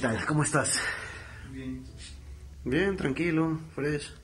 [0.00, 0.24] ¿Qué tal?
[0.24, 0.78] ¿Cómo estás?
[1.52, 1.84] Bien.
[2.64, 4.14] Bien, tranquilo, fresh.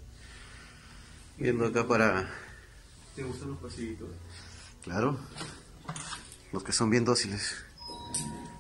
[1.37, 2.31] Viendo acá para...
[3.15, 4.09] ¿Te gustan los pasillitos?
[4.83, 5.21] Claro.
[6.51, 7.63] Los que son bien dóciles.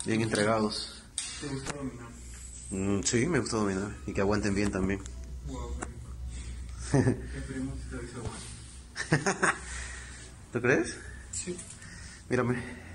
[0.04, 1.04] Bien entregados.
[1.40, 2.08] ¿Te gusta dominar?
[2.68, 3.96] Mm, sí, me gusta dominar.
[4.06, 5.00] Y que aguanten bien también.
[5.46, 5.74] Wow.
[6.92, 9.54] Esperemos que te avisa.
[10.52, 10.98] ¿Tú crees?
[11.32, 11.56] Sí.
[12.28, 12.85] Mírame.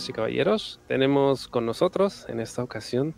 [0.00, 3.14] Damas y caballeros, tenemos con nosotros en esta ocasión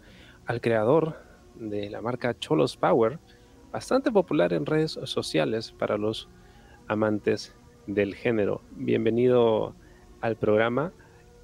[0.46, 1.16] al creador
[1.54, 3.20] de la marca Cholos Power,
[3.70, 6.28] bastante popular en redes sociales para los
[6.88, 7.54] amantes
[7.86, 8.62] del género.
[8.72, 9.76] Bienvenido
[10.22, 10.92] al programa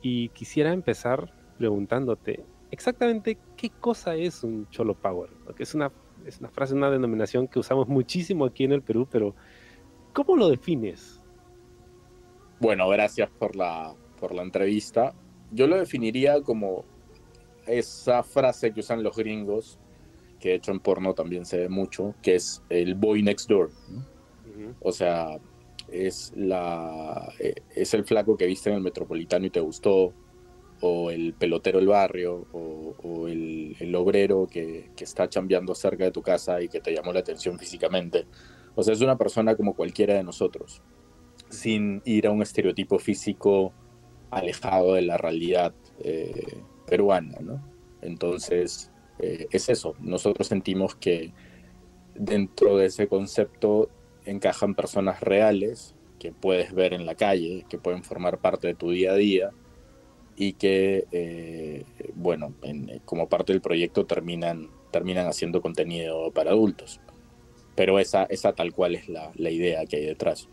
[0.02, 5.92] y quisiera empezar preguntándote exactamente qué cosa es un Cholo Power, porque es una,
[6.26, 9.36] es una frase, una denominación que usamos muchísimo aquí en el Perú, pero
[10.12, 11.22] ¿cómo lo defines?
[12.58, 15.14] Bueno, gracias por la, por la entrevista.
[15.50, 16.84] Yo lo definiría como
[17.66, 19.78] esa frase que usan los gringos,
[20.40, 23.70] que de hecho en porno también se ve mucho, que es el boy next door.
[23.88, 24.18] ¿no?
[24.80, 25.38] O sea,
[25.90, 30.12] es, la, eh, es el flaco que viste en el metropolitano y te gustó,
[30.80, 36.04] o el pelotero del barrio, o, o el, el, obrero que, que está chambeando cerca
[36.04, 38.26] de tu casa y que te llamó la atención físicamente.
[38.74, 40.82] O sea, es una persona como cualquiera de nosotros,
[41.48, 43.72] sin ir a un estereotipo físico
[44.30, 47.38] alejado de la realidad eh, peruana.
[48.02, 49.94] Entonces, eh, es eso.
[50.00, 51.32] Nosotros sentimos que
[52.14, 53.90] dentro de ese concepto
[54.24, 58.90] encajan personas reales que puedes ver en la calle, que pueden formar parte de tu
[58.90, 59.50] día a día
[60.36, 61.84] y que, eh,
[62.14, 67.00] bueno, en, como parte del proyecto terminan, terminan haciendo contenido para adultos.
[67.74, 70.48] Pero esa, esa tal cual es la, la idea que hay detrás.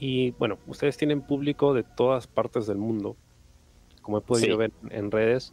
[0.00, 3.16] Y bueno, ustedes tienen público de todas partes del mundo,
[4.00, 4.58] como he podido Sí.
[4.58, 5.52] ver en redes.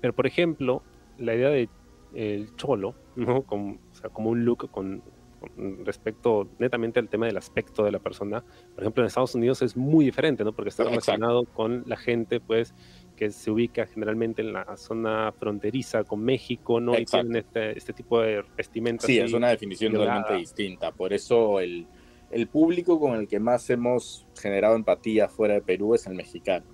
[0.00, 0.82] Pero por ejemplo,
[1.18, 1.68] la idea de
[2.14, 3.42] el cholo, ¿no?
[3.42, 5.02] Como, o sea, como un look con,
[5.40, 8.42] con respecto netamente al tema del aspecto de la persona.
[8.74, 10.52] Por ejemplo, en Estados Unidos es muy diferente, ¿no?
[10.52, 10.90] Porque está Exacto.
[11.10, 12.74] relacionado con la gente, pues,
[13.16, 16.94] que se ubica generalmente en la zona fronteriza con México, ¿no?
[16.94, 17.26] Exacto.
[17.26, 19.06] Y tienen este, este tipo de vestimenta.
[19.06, 20.92] Sí, es una definición totalmente distinta.
[20.92, 21.86] Por eso el,
[22.34, 26.66] el público con el que más hemos generado empatía fuera de Perú es el mexicano,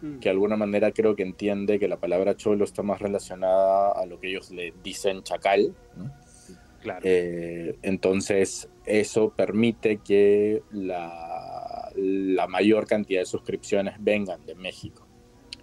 [0.00, 0.18] Mm.
[0.18, 4.06] que de alguna manera creo que entiende que la palabra cholo está más relacionada a
[4.06, 5.74] lo que ellos le dicen chacal.
[5.96, 6.10] ¿no?
[6.80, 7.00] Claro.
[7.04, 15.06] Eh, entonces, eso permite que la, la mayor cantidad de suscripciones vengan de México.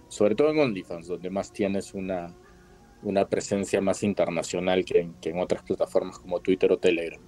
[0.06, 2.32] Sobre todo en OnlyFans, donde más tienes una,
[3.02, 7.20] una presencia más internacional que en, que en otras plataformas como Twitter o Telegram.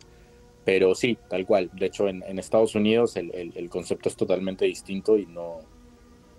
[0.65, 1.71] Pero sí, tal cual.
[1.73, 5.61] De hecho, en, en Estados Unidos el, el- el concepto es totalmente distinto y no,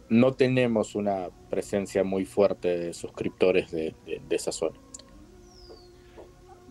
[0.09, 4.77] no tenemos una presencia muy fuerte de suscriptores de, de- de esa zona.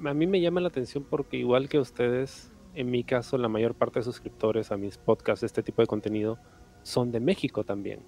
[0.05, 3.75] A mí me llama la atención porque igual que ustedes, en mi caso, la mayor
[3.75, 6.39] parte de suscriptores a mis podcasts, este tipo de contenido,
[6.83, 8.01] son de México también.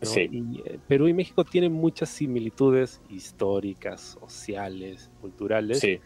[0.00, 0.06] ¿no?
[0.08, 0.28] Sí.
[0.30, 5.98] Y eh, Perú y México tienen muchas similitudes históricas, sociales, culturales, Sí,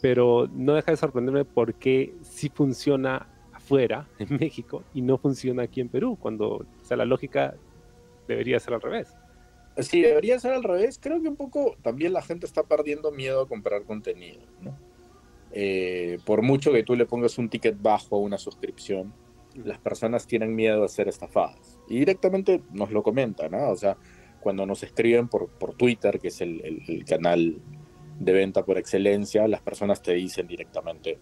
[0.00, 5.62] pero no deja de sorprenderme por qué sí funciona afuera, en México, y no funciona
[5.64, 7.54] aquí en Perú, cuando o sea, la lógica
[8.28, 9.14] debería ser al revés.
[9.78, 10.98] Sí, debería ser al revés.
[11.00, 14.76] Creo que un poco también la gente está perdiendo miedo a comprar contenido, ¿no?
[15.52, 19.12] Eh, por mucho que tú le pongas un ticket bajo a una suscripción,
[19.64, 21.78] las personas tienen miedo a ser estafadas.
[21.88, 23.70] Y directamente nos lo comentan, ¿no?
[23.70, 23.96] O sea,
[24.40, 27.56] cuando nos escriben por, por Twitter, que es el, el- el canal
[28.20, 31.18] de venta por excelencia, las personas te dicen directamente,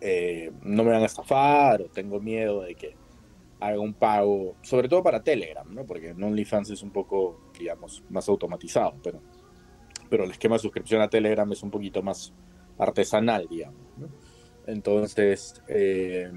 [0.00, 2.94] eh, no me van a estafar o tengo miedo de que
[3.58, 5.84] haga un pago, sobre todo para Telegram, ¿no?
[5.84, 9.20] Porque en OnlyFans es un poco, digamos, más automatizado, pero,
[10.08, 12.32] pero el esquema de suscripción a Telegram es un poquito más
[12.78, 13.80] artesanal, digamos.
[14.68, 16.30] Entonces, eh,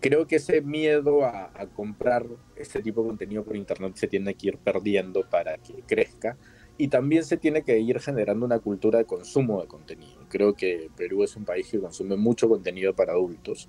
[0.00, 2.24] creo que ese miedo a, a comprar
[2.56, 6.38] este tipo de contenido por internet se tiene que ir perdiendo para que crezca
[6.78, 10.26] y también se tiene que ir generando una cultura de consumo de contenido.
[10.28, 13.68] Creo que Perú es un país que consume mucho contenido para adultos,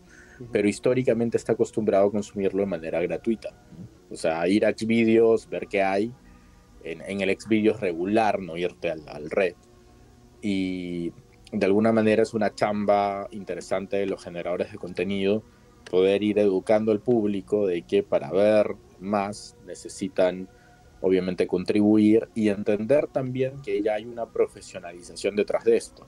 [0.52, 3.50] pero históricamente está acostumbrado a consumirlo de manera gratuita.
[4.10, 6.14] O sea, ir a Xvideos, ver qué hay,
[6.84, 9.56] en, en el Xvideos regular, no irte al, al red.
[10.42, 11.12] y
[11.52, 15.44] de alguna manera es una chamba interesante de los generadores de contenido
[15.90, 20.50] poder ir educando al público de que para ver más necesitan
[21.02, 26.08] obviamente contribuir y entender también que ya hay una profesionalización detrás de esto.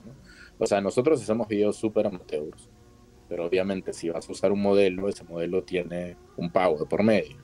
[0.58, 2.68] O sea, nosotros hacemos videos súper amateurs,
[3.28, 7.02] pero obviamente si vas a usar un modelo, ese modelo tiene un pago de por
[7.02, 7.36] medio.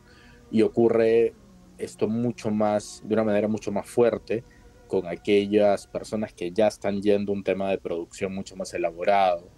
[0.50, 1.34] Y ocurre
[1.78, 4.44] esto mucho más, de una manera mucho más fuerte
[4.86, 9.48] con aquellas personas que ya están yendo un tema de producción mucho más elaborado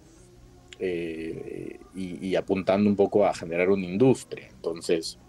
[0.79, 4.47] eh, y, apuntando un poco a generar una industria.
[4.49, 5.19] Entonces,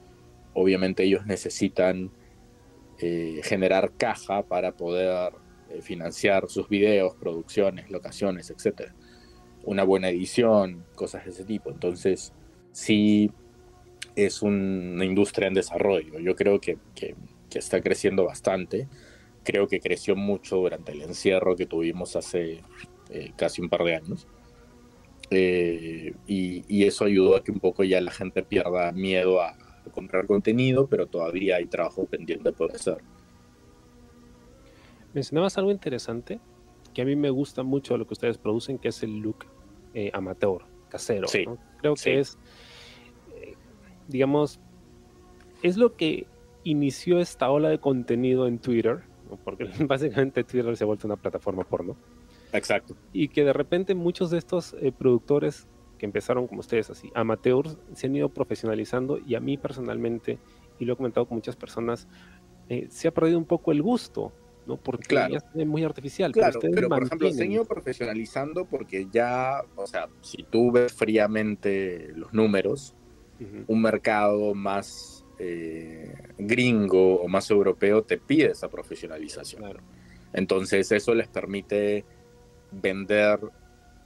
[0.54, 2.10] obviamente ellos necesitan
[3.00, 5.32] eh, generar caja para poder
[5.70, 8.92] eh, financiar sus videos, producciones, locaciones, etc.
[9.64, 11.70] Una buena edición, cosas de ese tipo.
[11.70, 12.32] Entonces,
[12.72, 13.30] sí
[14.16, 16.18] es una industria en desarrollo.
[16.18, 17.14] Yo creo que, que
[17.52, 18.88] está creciendo bastante
[19.42, 22.60] creo que creció mucho durante el encierro que tuvimos hace
[23.10, 24.26] eh, casi un par de años.
[25.30, 29.56] Eh, y, eso ayudó a que un poco ya la gente pierda miedo a,
[29.92, 32.98] comprar contenido, pero todavía hay trabajo pendiente por hacer.
[35.14, 36.40] Mencionabas algo interesante
[36.94, 39.46] que a mí me gusta mucho lo que ustedes producen, que es el look
[39.94, 41.28] eh, amateur, casero.
[41.80, 42.38] Creo que es,
[44.08, 44.60] digamos,
[45.62, 46.26] es lo que
[46.64, 49.02] inició esta ola de contenido en Twitter
[49.36, 51.96] porque básicamente Twitter se ha vuelto una plataforma porno.
[52.52, 52.96] Exacto.
[53.12, 55.68] Y que de repente muchos de estos eh, productores
[56.00, 60.38] que empezaron como ustedes así, amateurs, se han ido profesionalizando y a mí personalmente,
[60.78, 62.08] y lo he comentado con muchas personas,
[62.70, 64.32] eh, se ha perdido un poco el gusto,
[64.66, 64.78] ¿no?
[64.78, 66.32] Porque ya es muy artificial.
[66.32, 70.90] Claro, pero, por ejemplo, se han ido profesionalizando porque ya, o sea, si tú ves
[70.90, 72.94] fríamente los números,
[73.66, 79.76] un mercado más eh, gringo o más europeo te pide esa profesionalización.
[80.32, 82.06] Entonces eso les permite
[82.70, 83.40] vender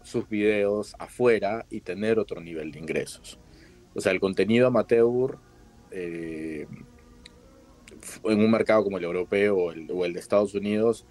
[0.05, 3.41] sus videos afuera y tener otro nivel de ingresos.
[3.95, 5.39] O sea, el contenido amateur
[5.91, 6.69] eh,
[8.25, 11.07] en un mercado como el europeo o el, de Estados Unidos,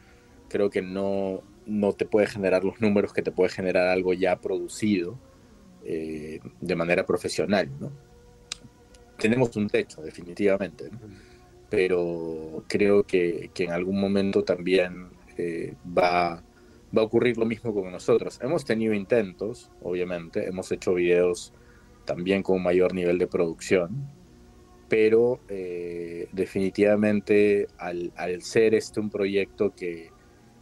[0.48, 4.40] creo que no, no te puede generar los números que te puede generar algo ya
[4.40, 5.20] producido
[5.84, 7.70] eh, de manera profesional,
[9.18, 10.90] tenemos un techo, definitivamente,
[11.70, 16.44] pero creo que, que, en algún momento también eh, va,
[16.96, 18.40] va a ocurrir lo mismo con nosotros.
[18.42, 21.54] Hemos tenido intentos, obviamente, hemos hecho videos
[22.06, 24.08] también con un mayor nivel de producción,
[24.90, 28.12] pero eh, definitivamente al,
[28.42, 30.12] ser este un proyecto que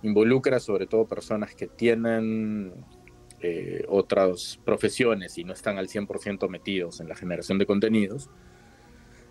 [0.04, 2.74] involucra sobre todo personas que tienen
[3.42, 8.30] eh, otras profesiones y no están al 100% metidos en la generación de contenidos,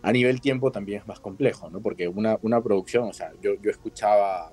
[0.03, 1.81] a nivel tiempo también es más complejo, ¿no?
[1.81, 4.53] Porque una, una producción, o sea, yo, yo escuchaba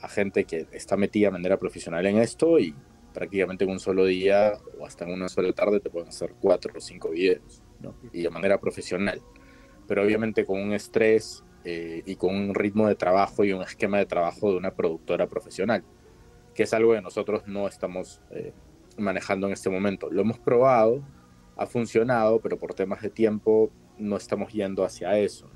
[0.00, 2.74] a, gente que está metida de manera profesional en esto y
[3.12, 6.72] prácticamente en un solo día o hasta en una sola tarde te pueden hacer cuatro
[6.76, 7.62] o cinco videos.
[8.12, 9.20] Y de manera profesional.
[9.86, 13.98] Pero obviamente con un estrés eh, y con un ritmo de trabajo y un esquema
[13.98, 15.84] de trabajo de una productora profesional
[16.56, 18.52] que es algo que nosotros no estamos eh,
[18.96, 20.10] manejando en este momento.
[20.10, 21.04] Lo hemos probado,
[21.56, 25.48] ha funcionado, pero por temas de tiempo no estamos yendo hacia eso.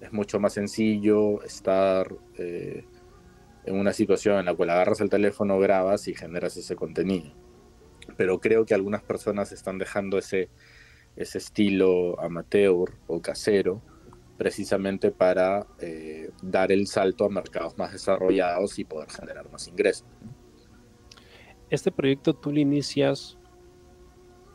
[0.00, 2.84] Es mucho más sencillo estar eh,
[3.68, 7.30] en una situación en la cual agarras el teléfono, grabas y generas ese contenido.
[8.16, 10.48] Pero creo que algunas personas están dejando ese,
[11.16, 13.82] estilo amateur o casero
[14.36, 20.06] precisamente para eh, dar el salto a mercados más desarrollados y poder generar más ingresos.
[21.70, 23.36] ¿Este proyecto tú lo inicias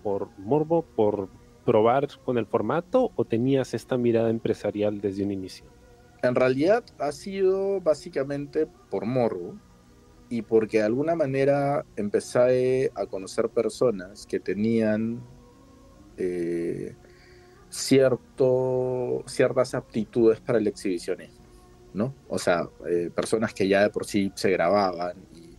[0.01, 1.27] por morbo, por
[1.65, 5.65] probar con el formato o tenías esta mirada empresarial desde un inicio?
[6.24, 9.60] En realidad ha sido básicamente por morbo
[10.30, 15.22] y porque de alguna manera empecé a conocer personas que tenían
[16.15, 16.96] eh,
[17.70, 21.46] cierto, ciertas aptitudes para el exhibicionismo,
[21.94, 22.15] ¿no?
[22.30, 25.58] O sea, eh, personas que ya de por sí se grababan y,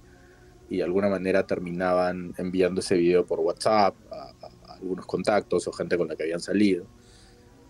[0.74, 4.32] y, de alguna manera terminaban enviando ese video por WhatsApp a,
[4.72, 6.86] algunos contactos o gente con la que habían salido.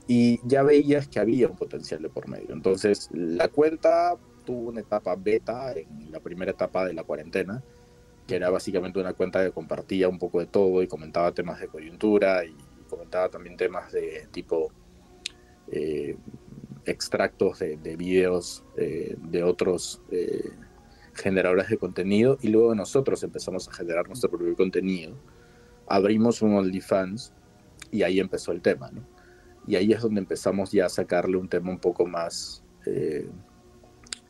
[0.06, 2.52] Y ya veías que había un potencial de por medio.
[2.52, 7.62] Entonces, la cuenta tuvo una etapa beta en la primera etapa de la cuarentena,
[8.26, 11.68] que era básicamente una cuenta que compartía un poco de todo y comentaba temas de
[11.68, 12.54] coyuntura y
[12.88, 14.70] comentaba también temas de tipo
[15.68, 16.16] eh,
[16.84, 20.50] extractos de, de videos eh, de otros eh,
[21.14, 25.14] generadores de contenido y luego nosotros empezamos a generar nuestro propio contenido.
[25.87, 27.32] Abrimos un OnlyFans
[27.90, 29.13] y ahí empezó el tema, ¿no?
[29.66, 32.62] Y ahí es donde empezamos ya a sacarle un tema un poco más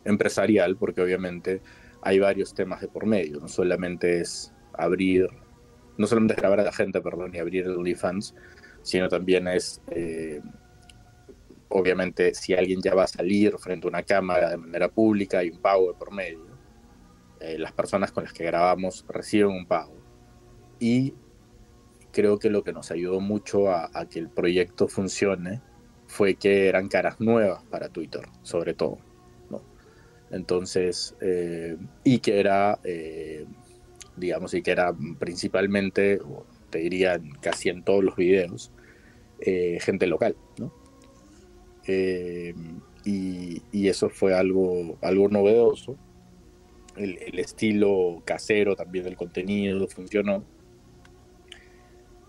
[0.05, 1.61] empresarial, porque obviamente
[2.03, 3.41] hay varios temas de por medio.
[3.41, 5.27] No solamente es abrir,
[5.97, 8.35] no solamente es grabar a la gente, perdón, y abrir el OnlyFans,
[8.83, 10.43] sino también es, eh,
[11.69, 15.51] obviamente, si alguien ya va a salir frente a una cámara de manera pública, hay
[15.51, 16.47] un pago de por medio.
[17.41, 19.97] Eh, las personas con las que grabamos reciben un pago.
[20.79, 21.15] Y
[22.15, 25.61] creo que lo que nos ayudó mucho a, que el proyecto funcione
[26.07, 28.99] fue que eran caras nuevas para Twitter, sobre todo.
[29.51, 29.63] ¿no?
[30.31, 33.45] Entonces, eh, y que era, eh,
[34.17, 36.21] digamos, y que era principalmente,
[36.71, 38.71] te diría casi en todos los videos,
[39.41, 40.73] eh, gente local, ¿no?
[41.87, 42.55] Eh,
[43.05, 45.99] y, y, eso fue algo, algo novedoso.
[46.97, 50.45] El, el, estilo casero también del contenido funcionó.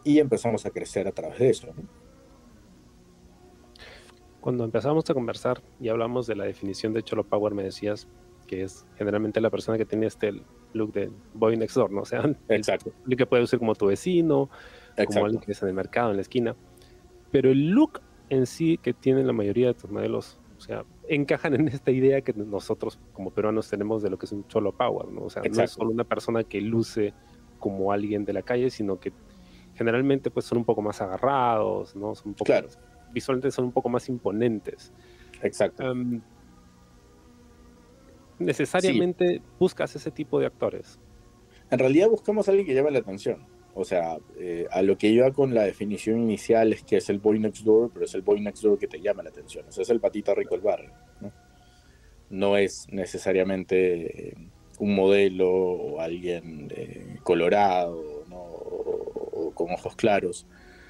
[0.06, 1.68] Y empezamos a crecer a través de eso.
[1.76, 1.84] ¿no?
[4.40, 8.08] Cuando empezamos a conversar y hablamos de la definición de Cholo Power, me decías
[8.46, 10.34] que es generalmente la persona que tiene este
[10.74, 12.02] look de boy next door, ¿no?
[12.02, 12.92] O sea, Exacto.
[13.10, 14.52] el que puede ser como tu vecino,
[14.92, 15.16] Exacto.
[15.16, 16.56] como alguien que está en el mercado, en la esquina.
[17.32, 21.56] Pero el look en sí que tienen la mayoría de tus modelos, o sea, encajan
[21.56, 25.08] en esta idea que nosotros como peruanos tenemos de lo que es un Cholo Power,
[25.08, 25.24] ¿no?
[25.24, 25.58] O sea, Exacto.
[25.58, 27.14] no es solo una persona que luce
[27.60, 29.12] como alguien de la calle, sino que
[29.76, 32.16] generalmente pues son un poco más agarrados, ¿no?
[32.16, 32.68] Son un poco Claro.
[33.12, 34.92] visualmente son un poco más imponentes.
[35.42, 35.92] Exacto.
[35.92, 36.22] Um,
[38.40, 41.00] necesariamente buscas ese tipo de actores.
[41.72, 43.46] En realidad buscamos a alguien que llame la atención.
[43.74, 47.20] O sea, eh, a lo que iba con la definición inicial es que es el
[47.20, 49.66] boy next door, pero es el boy next door que te llama la atención.
[49.68, 50.92] O sea, es el patita rico del barrio.
[51.20, 51.32] No,
[52.30, 54.36] no es necesariamente eh,
[54.80, 58.15] un modelo o alguien eh, colorado
[59.56, 60.46] con ojos claros,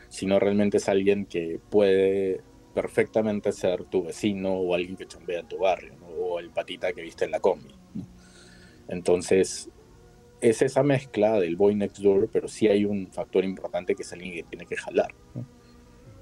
[0.10, 2.42] sino realmente es alguien que puede
[2.74, 6.08] perfectamente ser tu vecino o alguien que chambea en tu barrio, ¿no?
[6.08, 7.74] o el patita que viste en la combi.
[7.94, 8.06] ¿no?
[8.90, 9.70] Entonces,
[10.42, 14.14] es esa mezcla del boy next door, pero sí hay un factor importante que es
[14.14, 15.16] alguien que tiene que jalar.
[15.34, 15.46] ¿no?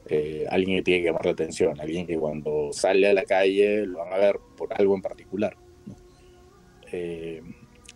[0.06, 3.86] Eh, alguien que tiene que llamar la atención, alguien que cuando sale a la calle
[3.86, 5.58] lo van a ver por algo en particular.
[5.88, 5.96] ¿no?
[6.92, 7.42] Eh,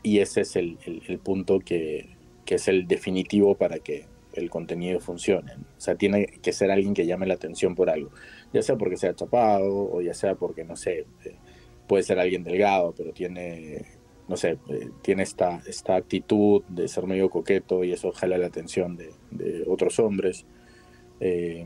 [0.03, 4.05] y ese es el, el, el punto que, que, es el definitivo para que
[4.37, 5.53] el contenido funcione.
[5.53, 8.11] O sea, tiene que ser alguien que llame la atención por algo,
[8.53, 11.35] ya sea porque sea chapado o ya sea porque, no sé, eh,
[11.87, 17.05] puede ser alguien delgado, pero tiene no sé, eh, tiene esta, esta actitud de ser
[17.05, 19.13] medio coqueto y eso jala la atención de,
[19.67, 20.45] otros hombres.
[21.19, 21.65] Eh,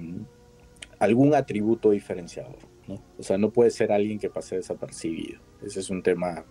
[1.00, 3.02] algún atributo diferenciador, ¿no?
[3.18, 5.40] O sea, no puede ser alguien que pase desapercibido.
[5.64, 6.46] Ese es un tema,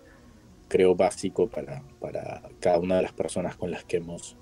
[0.68, 4.36] creo, básico para, para cada una de las personas con las que hemos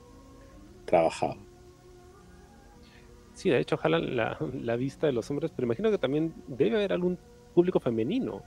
[0.87, 1.37] trabajado.
[3.39, 6.93] Sí, de hecho, jalan la, vista de los hombres, pero imagino que también debe haber
[6.93, 7.17] algún
[7.55, 8.43] público femenino.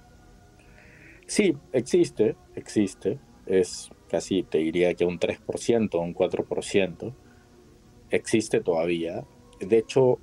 [1.26, 3.18] Sí, existe, existe.
[3.46, 7.14] Es casi, te diría que un 3%, un 4%.
[8.10, 9.24] Existe todavía.
[9.62, 10.20] De hecho,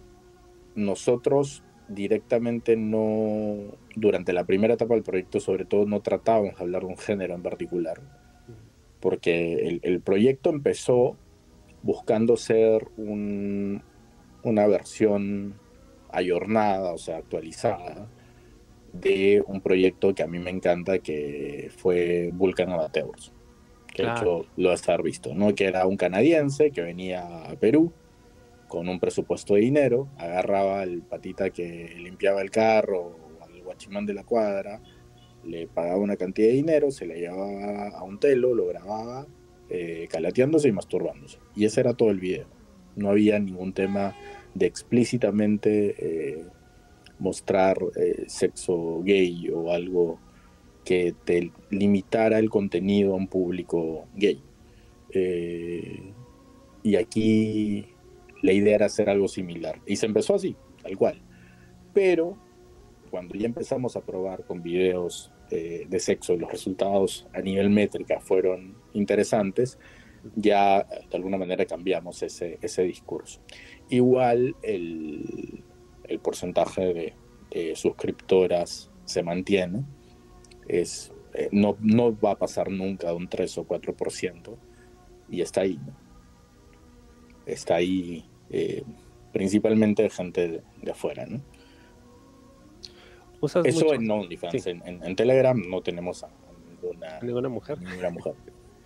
[0.74, 6.82] nosotros directamente no, durante la primera etapa del proyecto, sobre todo, no tratábamos de hablar
[6.82, 8.02] de un género en particular.
[9.00, 11.16] Porque el proyecto empezó
[11.82, 13.82] buscando ser un,
[14.48, 15.54] una versión
[16.10, 18.08] ayornada, o sea, actualizada
[18.92, 23.32] de un proyecto que a mí me encanta que fue Vulcan Amateurs
[23.98, 25.54] que de hecho lo has haber visto, ¿no?
[25.54, 27.92] Que era un canadiense que venía a Perú
[28.68, 34.14] con un presupuesto de dinero, agarraba al patita que limpiaba el carro al guachimán de
[34.14, 34.80] la cuadra,
[35.44, 39.26] le pagaba una cantidad de dinero, se le llevaba a un telo, lo grababa
[39.70, 41.38] eh, calateándose y masturbándose.
[41.56, 42.46] Y ese era todo el video.
[42.94, 44.14] No había ningún tema
[44.58, 46.44] de explícitamente eh,
[47.18, 50.18] mostrar eh, sexo gay o algo
[50.84, 54.42] que te limitara el contenido a un público gay.
[55.10, 56.12] Eh,
[56.82, 57.86] y aquí
[58.42, 59.80] la idea era hacer algo similar.
[59.86, 61.20] Y se empezó así, tal cual.
[61.92, 62.38] Pero
[63.10, 67.70] cuando ya empezamos a probar con videos eh, de sexo y los resultados a nivel
[67.70, 69.78] métrica fueron interesantes,
[70.34, 73.40] ya de alguna manera cambiamos ese, ese discurso.
[73.90, 75.64] Igual el,
[76.04, 77.14] el porcentaje de,
[77.50, 79.84] de, suscriptoras se mantiene.
[80.66, 84.56] Es, eh, no, no, va a pasar nunca de un 3 o 4%
[85.30, 85.78] y está ahí.
[87.46, 88.82] Está ahí eh,
[89.32, 91.26] principalmente de gente de, de afuera.
[91.26, 91.40] ¿no?
[93.42, 93.94] Eso mucho?
[93.94, 94.62] en OnlyFans.
[94.62, 94.70] Sí.
[94.70, 96.28] En, en, en, Telegram no tenemos a
[96.68, 97.80] ninguna, ninguna mujer.
[97.80, 98.34] Ninguna mujer.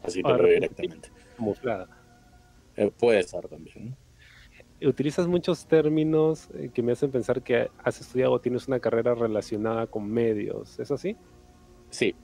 [0.02, 1.08] Así te lo directamente.
[1.36, 1.88] Camuflada.
[2.76, 3.90] Eh, puede ser también.
[3.90, 3.96] ¿no?
[4.86, 9.14] Utilizas muchos términos eh, que me hacen pensar que has estudiado o tienes una carrera
[9.14, 10.78] relacionada con medios.
[10.78, 11.16] ¿Es así?
[11.90, 12.14] Sí.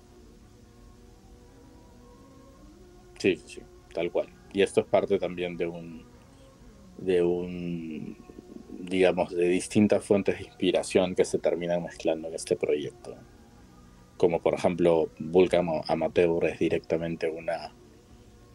[3.19, 3.63] Sí, sí, sí,
[3.93, 4.29] tal cual.
[4.53, 6.05] Y esto es parte también de un,
[6.99, 8.17] de un,
[8.79, 13.17] digamos, de distintas fuentes de inspiración que se terminan mezclando en este proyecto.
[14.17, 17.73] Como por ejemplo, Vulcan Amateur es directamente una,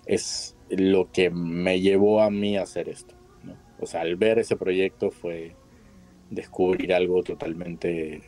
[0.05, 3.15] es lo que me llevó a mí a hacer esto.
[3.83, 5.55] O sea, al ver ese proyecto fue
[6.29, 8.21] descubrir algo totalmente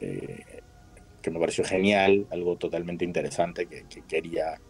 [0.00, 0.44] eh,
[1.22, 4.60] que me pareció genial, algo totalmente interesante que, que, quería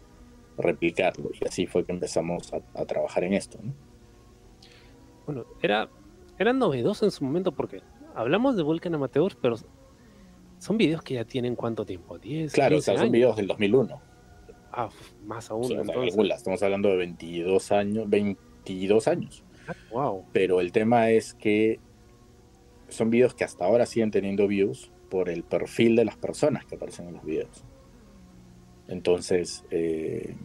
[0.57, 1.29] replicarlo.
[1.39, 3.59] Y así fue que empezamos a, a trabajar en esto.
[3.61, 3.73] ¿no?
[5.25, 5.89] Bueno, era,
[6.39, 7.81] era novedoso en su momento porque
[8.15, 9.57] hablamos de Vulcan Amateur, pero
[10.57, 13.11] son videos que ya tienen cuánto tiempo, 10, Claro, o sea, son años?
[13.11, 14.01] videos del 2001.
[14.71, 14.89] Ah,
[15.25, 15.65] más aún.
[15.65, 16.15] O sea, entonces.
[16.35, 19.43] estamos hablando de 22 años, 22 años.
[20.33, 21.79] Pero el tema es que
[22.89, 26.75] son videos que hasta ahora siguen teniendo views por el perfil de las personas que
[26.75, 27.63] aparecen en los videos.
[28.87, 30.35] Entonces, eh,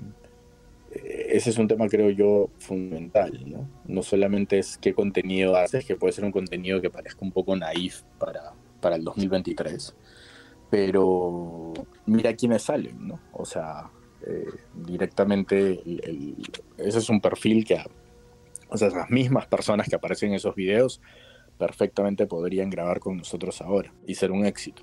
[0.95, 3.69] ese es un tema, creo yo, fundamental, ¿no?
[3.87, 7.57] No solamente es qué contenido haces, que puede ser un contenido que parezca un poco
[7.57, 9.95] naif para, para el 2023,
[10.71, 11.73] pero
[12.07, 13.21] mira quiénes salen, ¿no?
[13.33, 13.91] O sea,
[14.27, 16.37] eh, directamente, el,
[16.77, 17.83] ese es un perfil que,
[18.73, 21.01] o sea, esas mismas personas que aparecen en esos videos
[21.59, 24.83] perfectamente podrían grabar con nosotros ahora y ser un éxito.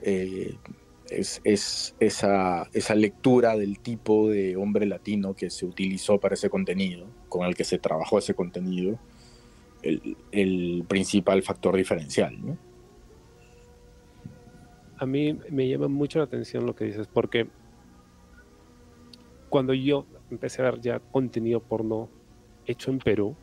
[0.00, 0.56] Eh,
[1.10, 7.06] es, es esa, lectura del tipo de hombre latino que se utilizó para ese contenido,
[7.28, 8.98] con el que se trabajó ese contenido,
[9.82, 12.36] el, principal factor diferencial.
[14.98, 17.48] A mí me llama mucho la atención lo que dices, porque
[19.48, 22.08] cuando yo empecé a ver ya contenido porno
[22.68, 23.34] hecho en Perú,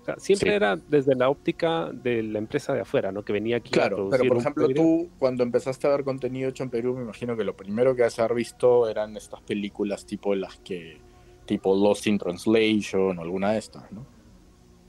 [0.00, 0.56] o sea, siempre sí.
[0.56, 3.24] era desde la óptica de la empresa de afuera, ¿no?
[3.24, 6.48] Que venía aquí claro, a producir pero por ejemplo tú cuando empezaste a ver contenido
[6.48, 10.06] hecho en Perú, me imagino que lo primero que has haber visto eran estas películas
[10.06, 11.00] tipo las que
[11.48, 14.06] tipo Lost in Translation o alguna de estas, ¿no?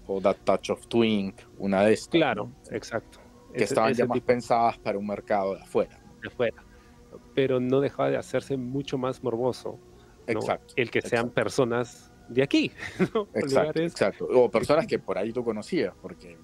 [0.08, 2.10] O That Touch of Twink, una de estas.
[2.10, 2.75] Claro, ¿no?
[2.75, 3.19] exacto.
[3.52, 4.25] Que ese, estaban ese ya más tipo...
[4.28, 5.99] pensadas para un mercado de afuera.
[6.21, 6.63] De afuera.
[7.34, 9.80] Pero no dejaba de hacerse mucho más morboso.
[10.28, 10.34] ¿no?
[10.34, 10.73] Exacto.
[10.75, 11.34] El que sean exacto.
[11.34, 12.72] personas de aquí.
[13.13, 13.28] ¿no?
[13.34, 14.26] Exacto.
[14.26, 16.38] O personas que por ahí tú conocías, porque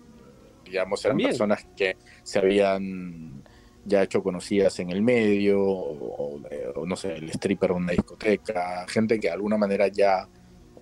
[0.65, 1.29] digamos eran También.
[1.29, 3.43] personas que se habían
[3.85, 6.41] ya hecho conocidas en el medio, o, o,
[6.75, 10.27] o, no sé, el stripper de una discoteca, gente que de alguna manera ya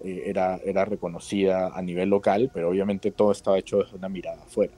[0.04, 4.44] eh, era, era reconocida a nivel local, pero obviamente todo estaba hecho desde una mirada
[4.44, 4.74] afuera.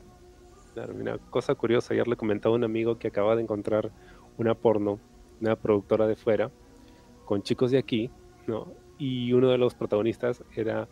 [0.73, 3.91] Claro, mira, cosa curiosa, ayer le comentaba a un amigo que acaba de encontrar
[4.38, 4.99] una porno,
[5.39, 6.51] una productora de fuera,
[7.25, 8.09] con chicos de aquí,
[8.45, 8.67] ¿no?
[8.97, 10.88] Y uno de los protagonistas era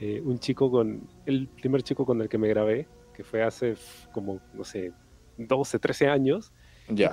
[0.00, 3.74] eh, un chico con, el primer chico con el que me grabé, que fue hace
[4.12, 4.92] como, no sé,
[5.38, 6.52] 12, 13 años.
[6.88, 7.10] Ya.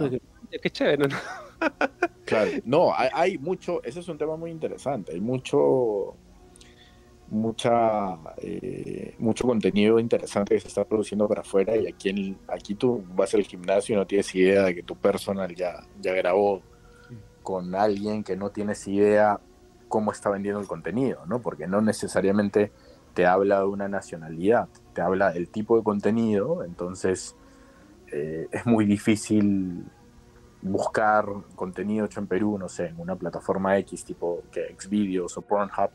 [0.61, 1.15] Qué chévere, ¿no?
[2.25, 6.15] Claro, no, hay, hay, mucho, ese es un tema muy interesante, hay mucho,
[7.27, 12.75] mucha, eh, mucho contenido interesante que se está produciendo para afuera y aquí, en, aquí
[12.75, 16.61] tú vas al gimnasio y no tienes idea de que tu personal ya, ya grabó
[17.41, 19.39] con alguien que no tienes idea
[19.89, 21.41] cómo está vendiendo el contenido, ¿no?
[21.41, 22.71] Porque no necesariamente
[23.13, 27.35] te habla de una nacionalidad, te habla del tipo de contenido, entonces
[28.11, 29.83] eh, es muy difícil
[30.61, 31.25] buscar
[31.55, 35.91] contenido hecho en Perú, no sé, en una plataforma X tipo que Xvideos o Pornhub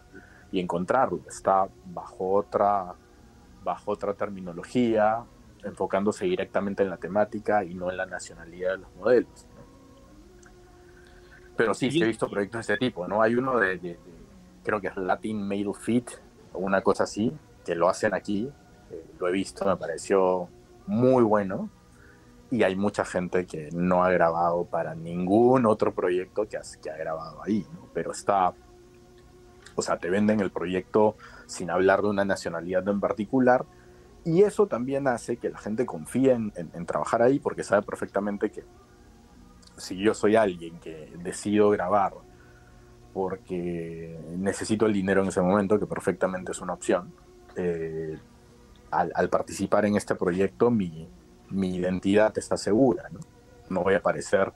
[0.52, 1.20] y encontrarlo.
[1.28, 2.94] Está bajo otra,
[3.62, 5.24] bajo otra terminología,
[5.62, 9.46] enfocándose directamente en la temática y no en la nacionalidad de los modelos.
[11.56, 13.22] Pero sí, sí he visto proyectos de ese tipo, ¿no?
[13.22, 13.98] Hay uno de, de, de
[14.64, 16.10] creo que es Latin Male Fit
[16.52, 17.32] o una cosa así,
[17.64, 18.50] que lo hacen aquí,
[18.90, 20.48] eh, lo he visto, me pareció
[20.86, 21.70] muy bueno
[22.50, 26.90] y hay mucha gente que no ha grabado para ningún otro proyecto que, has, que
[26.90, 27.88] ha grabado ahí, ¿no?
[27.92, 28.52] Pero está,
[29.74, 33.64] o sea, te venden el proyecto sin hablar de una nacionalidad en particular
[34.24, 37.82] y eso también hace que la gente confíe en, en, en trabajar ahí porque sabe
[37.82, 38.64] perfectamente que
[39.76, 42.14] si yo soy alguien que decido grabar
[43.12, 47.12] porque necesito el dinero en ese momento, que perfectamente es una opción,
[47.56, 48.18] eh,
[48.90, 51.08] al, al, participar en este proyecto mi,
[51.50, 53.20] mi identidad está segura, ¿no?
[53.68, 54.52] no voy a aparecer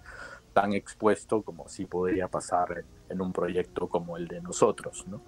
[0.52, 5.20] tan expuesto como si podría pasar en un proyecto como el de nosotros, ¿no?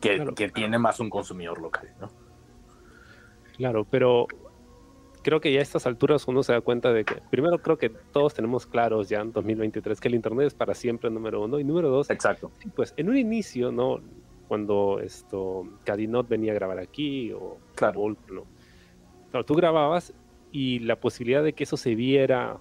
[0.00, 0.34] Que, claro.
[0.34, 2.10] que tiene más un consumidor local, ¿no?
[3.56, 4.26] Claro, pero
[5.24, 7.88] creo que ya a estas alturas uno se da cuenta de que, primero creo que
[7.88, 11.64] todos tenemos claros ya en 2023 que el Internet es para siempre, número uno, y
[11.64, 12.52] número dos, exacto.
[12.76, 14.00] Pues en un inicio, ¿no?
[14.46, 18.00] Cuando esto, Cadinot venía a grabar aquí, o claro.
[18.00, 18.44] Volk, ¿no?
[19.30, 20.12] Claro, tú grababas
[20.52, 22.58] y la posibilidad de que eso se viera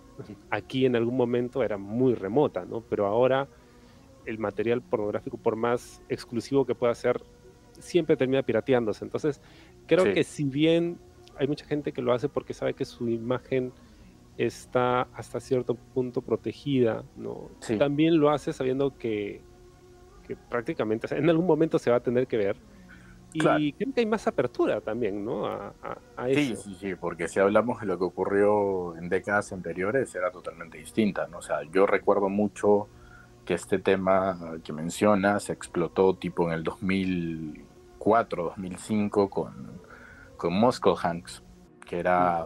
[0.50, 2.82] aquí en algún momento era muy remota, ¿no?
[2.82, 3.48] Pero ahora
[4.26, 7.22] el material pornográfico, por más exclusivo que pueda ser,
[7.80, 9.04] siempre termina pirateándose.
[9.04, 9.42] Entonces,
[9.86, 10.14] creo Sí.
[10.14, 10.98] que si bien
[11.38, 13.72] hay mucha gente que lo hace porque sabe que su imagen
[14.38, 17.50] está hasta cierto punto protegida, ¿no?
[17.60, 17.78] Sí.
[17.78, 19.42] También lo hace sabiendo que,
[20.28, 22.56] que prácticamente, o sea, en algún momento se va a tener que ver.
[23.36, 23.64] Y Claro.
[23.78, 25.48] creo que hay más apertura también, ¿no?
[25.48, 26.62] A, a- a Sí, eso.
[26.64, 31.28] sí, sí, porque si hablamos de lo que ocurrió en décadas anteriores, era totalmente distinta,
[31.28, 31.40] ¿no?
[31.40, 32.88] O sea, yo recuerdo mucho
[33.46, 39.54] que este tema que mencionas explotó tipo en el 2004, 2005 con,
[40.44, 41.42] con Moscow Hanks,
[41.86, 42.46] que era,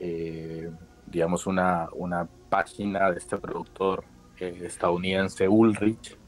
[0.00, 0.72] eh,
[1.06, 4.02] digamos, una, una página de este productor
[4.40, 6.18] eh, estadounidense Ulrich,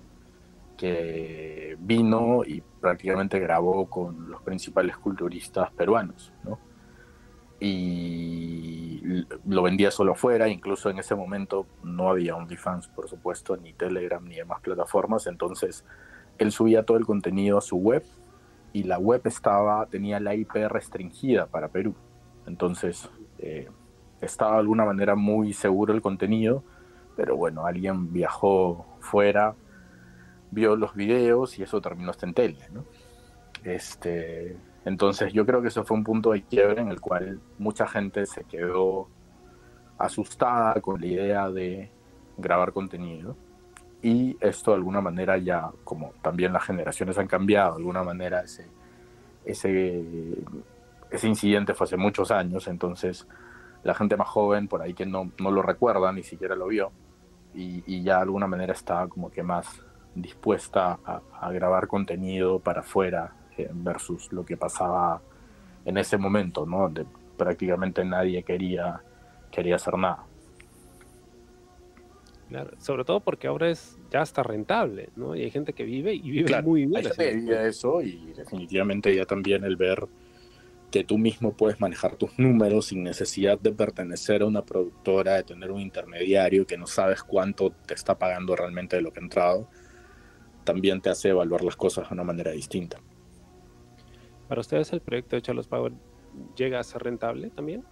[0.76, 6.60] que vino y prácticamente grabó con los principales culturistas peruanos, ¿no?
[7.58, 13.72] Y lo vendía solo afuera, incluso en ese momento no había OnlyFans, por supuesto, ni
[13.72, 15.84] Telegram, ni demás plataformas, entonces
[16.38, 18.04] él subía todo el contenido a su web
[18.76, 21.94] y la web estaba, tenía la IP restringida para Perú,
[22.46, 23.08] entonces
[23.38, 23.70] eh,
[24.20, 26.62] estaba de alguna manera muy seguro el contenido,
[27.16, 29.54] pero bueno, alguien viajó fuera,
[30.50, 32.84] vio los videos y eso terminó hasta en tele, ¿no?
[33.64, 37.88] Este, entonces yo creo que eso fue un punto de quiebre en el cual mucha
[37.88, 39.08] gente se quedó
[39.96, 41.90] asustada con la idea de
[42.36, 43.38] grabar contenido
[44.06, 48.40] y esto de alguna manera ya, como también las generaciones han cambiado, de alguna manera
[48.40, 48.68] ese,
[49.44, 50.04] ese,
[51.10, 53.26] ese incidente fue hace muchos años, entonces
[53.82, 56.92] la gente más joven por ahí que no, no lo recuerda, ni siquiera lo vio,
[57.52, 59.82] y, y ya de alguna manera está como que más
[60.14, 65.20] dispuesta a, a grabar contenido para afuera eh, versus lo que pasaba
[65.84, 66.82] en ese momento, ¿no?
[66.82, 69.02] Donde prácticamente nadie quería,
[69.50, 70.22] quería hacer nada.
[72.48, 75.34] Claro, sobre todo porque ahora es ya está rentable, ¿no?
[75.34, 76.96] Y hay gente que vive y vive Claro, muy bien.
[76.96, 80.06] Hay gente que haciendo vive de eso y definitivamente ya también el ver
[80.90, 85.42] que tú mismo puedes manejar tus números sin necesidad de pertenecer a una productora, de
[85.42, 89.22] tener un intermediario que no sabes cuánto te está pagando realmente de lo que ha
[89.24, 89.68] entrado,
[90.64, 92.98] también te hace evaluar las cosas de una manera distinta.
[94.48, 95.92] Para ustedes el proyecto de Charlos Power
[96.56, 97.84] llega a ser rentable también.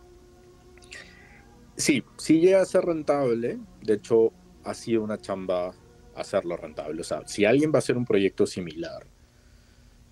[1.77, 3.59] Sí, sí llega a ser rentable.
[3.83, 4.33] De hecho,
[4.65, 5.73] ha sido una chamba
[6.15, 7.01] hacerlo rentable.
[7.01, 9.07] O sea, si alguien va a hacer un proyecto similar,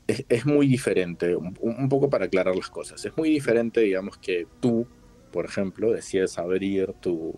[0.06, 4.46] es, es muy diferente, un, poco para aclarar las cosas, es muy diferente, digamos, que
[4.60, 4.86] tú,
[5.30, 7.34] por ejemplo, decides abrir tu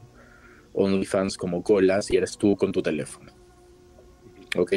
[0.72, 3.32] OnlyFans como colas y eres tú con tu teléfono.
[4.56, 4.72] ¿Ok?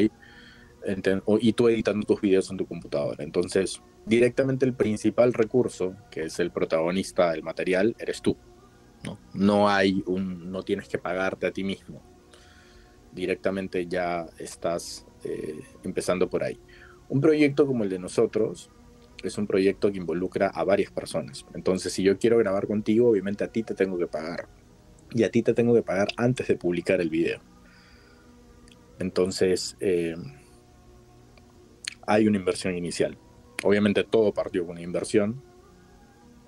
[0.85, 3.23] Enten- o- y tú editando tus videos en tu computadora.
[3.23, 8.37] Entonces, directamente el principal recurso, que es el protagonista del material, eres tú.
[9.03, 9.19] ¿no?
[9.33, 12.01] No hay un, no tienes que pagarte a ti mismo.
[13.11, 16.59] Directamente ya estás eh, empezando por ahí.
[17.09, 18.69] Un proyecto como el de nosotros
[19.23, 21.45] es un proyecto que involucra a varias personas.
[21.53, 24.47] Entonces, si yo quiero grabar contigo, obviamente a ti te tengo que pagar.
[25.11, 27.39] Y a ti te tengo que pagar antes de publicar el video.
[28.99, 30.15] Entonces, eh,
[32.05, 33.17] hay una inversión inicial.
[33.63, 35.41] Obviamente todo partió con una inversión.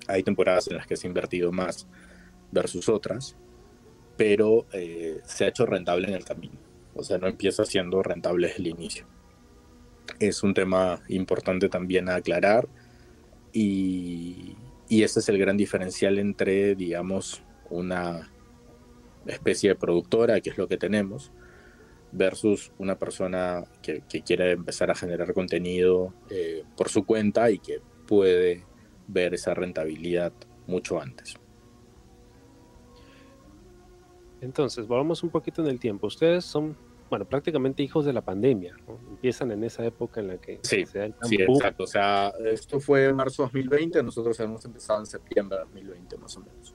[0.08, 1.86] Hay temporadas en las que se ha invertido más
[2.50, 3.36] versus otras,
[4.20, 6.58] pero eh, se ha hecho rentable en el camino.
[6.94, 9.06] O sea, no empieza siendo rentable desde el inicio.
[10.18, 12.68] Es un tema importante también a aclarar
[13.50, 14.56] y,
[14.90, 18.30] y ese es el gran diferencial entre, digamos, una
[19.24, 21.32] especie de productora, que es lo que tenemos,
[22.12, 27.80] versus una persona que, quiere empezar a generar contenido eh, por su cuenta y que
[28.06, 28.66] puede
[29.08, 30.34] ver esa rentabilidad
[30.66, 31.36] mucho antes.
[34.40, 36.06] Entonces, volvamos un poquito en el tiempo.
[36.06, 36.76] Ustedes son,
[37.10, 38.74] bueno, prácticamente hijos de la pandemia.
[38.86, 38.98] ¿no?
[39.10, 41.84] Empiezan en esa época en la que Sí, se da el Sí, exacto.
[41.84, 46.16] O sea, esto fue en marzo de 2020, nosotros hemos empezado en septiembre de 2020
[46.18, 46.74] más o menos.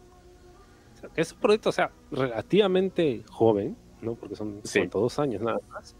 [0.95, 4.15] O sea, que es un proyecto, o sea, relativamente joven, ¿no?
[4.15, 4.86] Porque son Sí.
[4.88, 5.95] dos años nada más.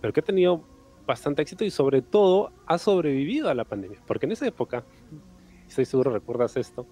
[0.00, 0.62] Pero que ha tenido
[1.06, 4.00] bastante éxito y sobre todo ha sobrevivido a la pandemia.
[4.06, 4.84] Porque en esa época,
[5.68, 6.86] estoy seguro recuerdas esto,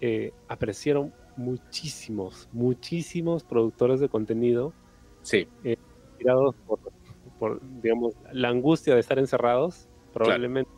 [0.00, 4.74] eh, aparecieron muchísimos, muchísimos productores de contenido
[5.22, 5.48] Sí,
[6.16, 6.78] tirados por,
[7.38, 10.70] por, digamos, la angustia de estar encerrados, probablemente.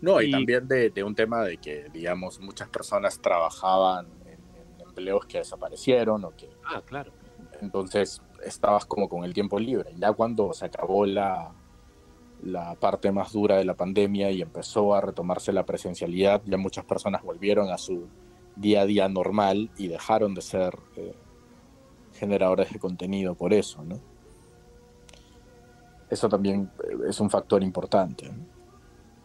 [0.00, 4.54] no, y, Y- también de, de un tema de que, digamos, muchas personas trabajaban en,
[4.54, 7.12] en empleos que desaparecieron o que Ah, claro.
[7.60, 9.90] entonces estabas como con el tiempo libre.
[9.96, 11.54] Ya cuando se acabó la,
[12.38, 16.84] la parte más dura de la pandemia y empezó a retomarse la presencialidad, ya muchas
[16.84, 18.10] personas volvieron a su
[18.56, 21.14] día a día normal y dejaron de ser eh,
[22.14, 24.00] generadores de contenido por eso, ¿no?
[26.10, 28.30] eso también eh, es un factor importante.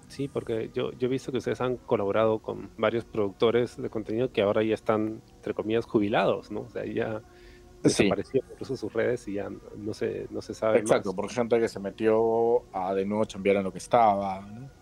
[0.08, 4.32] Sí, porque yo, yo he visto que ustedes han colaborado con varios productores de contenido
[4.32, 6.62] que ahora ya están, entre comillas, jubilados, ¿no?
[6.62, 7.22] O sea, ya
[7.82, 11.70] desaparecieron incluso sus redes y ya no se, no se sabe Exacto, por gente que
[11.70, 14.81] se metió a de nuevo cambiar en lo que estaba, ¿no?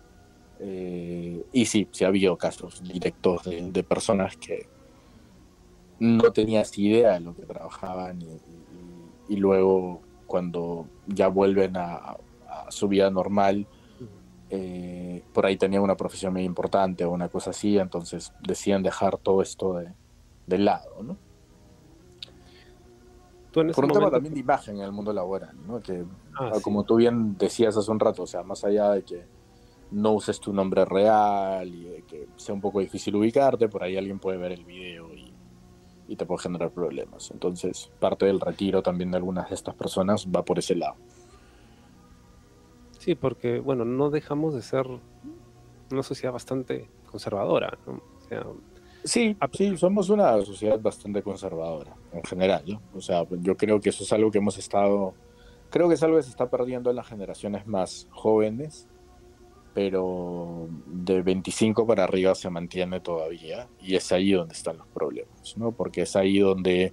[0.62, 4.68] Eh, y sí, sí ha habido casos directos de, personas que
[5.98, 8.20] no tenías idea de lo que trabajaban
[9.28, 12.16] y, luego cuando ya vuelven a,
[12.68, 13.66] su vida normal,
[14.50, 19.16] eh, por ahí tenían una profesión muy importante o una cosa así, entonces decían dejar
[19.16, 19.92] todo esto de,
[20.46, 21.16] de lado, ¿no?
[23.52, 25.80] por un tema también de imagen en el mundo laboral, ¿no?
[25.80, 26.04] Que,
[26.38, 29.24] ah, como tú bien decías hace un rato, o sea, más allá de que
[29.90, 33.96] no uses tu nombre real y de que sea un poco difícil ubicarte, por ahí
[33.96, 35.30] alguien puede ver el video y,
[36.16, 37.30] te puede generar problemas.
[37.30, 40.96] Entonces, parte del retiro también de algunas de estas personas va por ese lado.
[42.98, 44.88] Sí, porque, bueno, no dejamos de ser
[45.92, 48.02] una sociedad bastante conservadora, ¿no?
[49.04, 52.82] sí, sí, somos una sociedad bastante conservadora en general, ¿no?
[52.92, 55.14] O sea, yo creo que eso es algo que hemos estado,
[55.70, 58.88] creo que es algo que se está perdiendo en las generaciones más jóvenes
[59.74, 65.56] pero de 25 para arriba se mantiene todavía y es ahí donde están los problemas,
[65.56, 65.72] ¿no?
[65.72, 66.92] Porque es ahí donde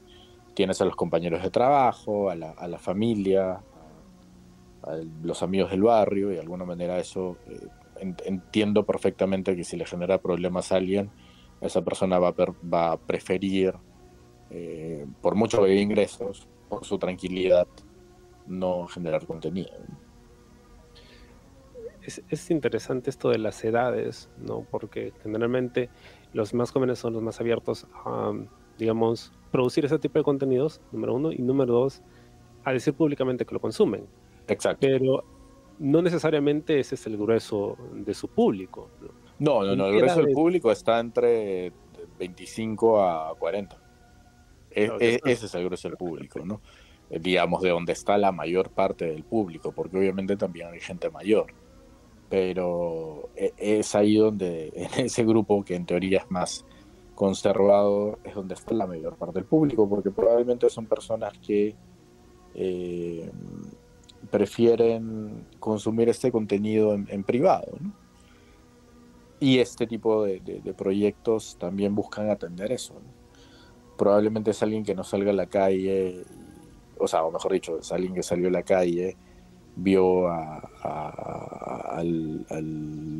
[0.53, 3.61] tienes a los compañeros de trabajo, a la, familia,
[4.83, 7.67] a, los amigos del barrio y de alguna manera eso eh,
[8.25, 11.09] entiendo perfectamente que si le genera problemas a alguien,
[11.61, 12.35] esa persona va a,
[12.73, 13.73] va a preferir,
[14.51, 17.67] eh, por mucho que ingresos, por su tranquilidad,
[18.45, 19.71] no generar contenido
[22.07, 24.65] es, interesante esto de las edades, ¿no?
[24.69, 25.89] Porque generalmente
[26.33, 28.33] los más jóvenes son los más abiertos a,
[28.77, 32.01] digamos, producir ese tipo de contenidos, número uno, y número dos,
[32.63, 34.07] a decir públicamente que lo consumen.
[34.47, 34.79] Exacto.
[34.81, 35.23] Pero
[35.79, 38.89] no necesariamente ese es el grueso de su público.
[39.39, 41.71] No, no, no, el grueso del público está entre
[42.17, 43.77] 25 a 40.
[44.71, 46.61] E, e, ese es el grueso del público, ¿no?
[47.09, 51.53] digamos, de donde está la mayor parte del público, porque obviamente también hay gente mayor
[52.29, 56.65] pero e, es ahí donde, en ese grupo que en teoría es más
[57.15, 61.75] conservado, es donde está la mayor parte del público, porque probablemente son personas que
[62.53, 63.31] eh,
[64.29, 67.77] prefieren consumir este contenido en, privado.
[69.39, 72.93] Y este tipo de, proyectos también buscan atender eso.
[73.97, 76.23] Probablemente es alguien que no salga a la calle,
[76.99, 79.17] o sea, o mejor dicho, es alguien que salió a la calle
[79.77, 80.61] vio al,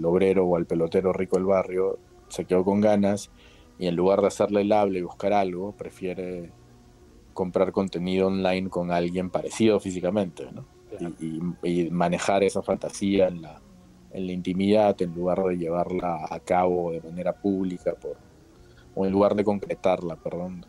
[0.03, 3.29] obrero o al pelotero rico del barrio, se quedó con ganas
[3.79, 6.51] y en lugar de hacerle el hable y buscar algo, prefiere
[7.33, 10.65] comprar contenido online con alguien parecido físicamente, ¿no?
[11.19, 11.39] y,
[11.91, 13.61] manejar esa fantasía en la,
[14.11, 18.17] en la intimidad en lugar de llevarla a cabo de manera pública por,
[18.95, 20.65] o en lugar de concretarla, perdón,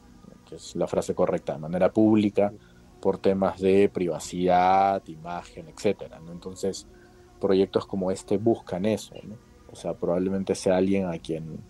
[0.46, 2.52] que es la frase correcta, de manera pública
[3.00, 6.18] por temas de privacidad, imagen, etcétera.
[6.20, 6.32] ¿no?
[6.32, 6.86] Entonces,
[7.40, 9.36] proyectos como este buscan eso, ¿no?
[9.70, 11.60] O sea, probablemente sea alguien a quien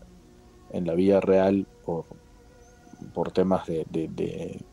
[0.70, 2.04] en la vida real, por,
[3.12, 4.64] por temas de,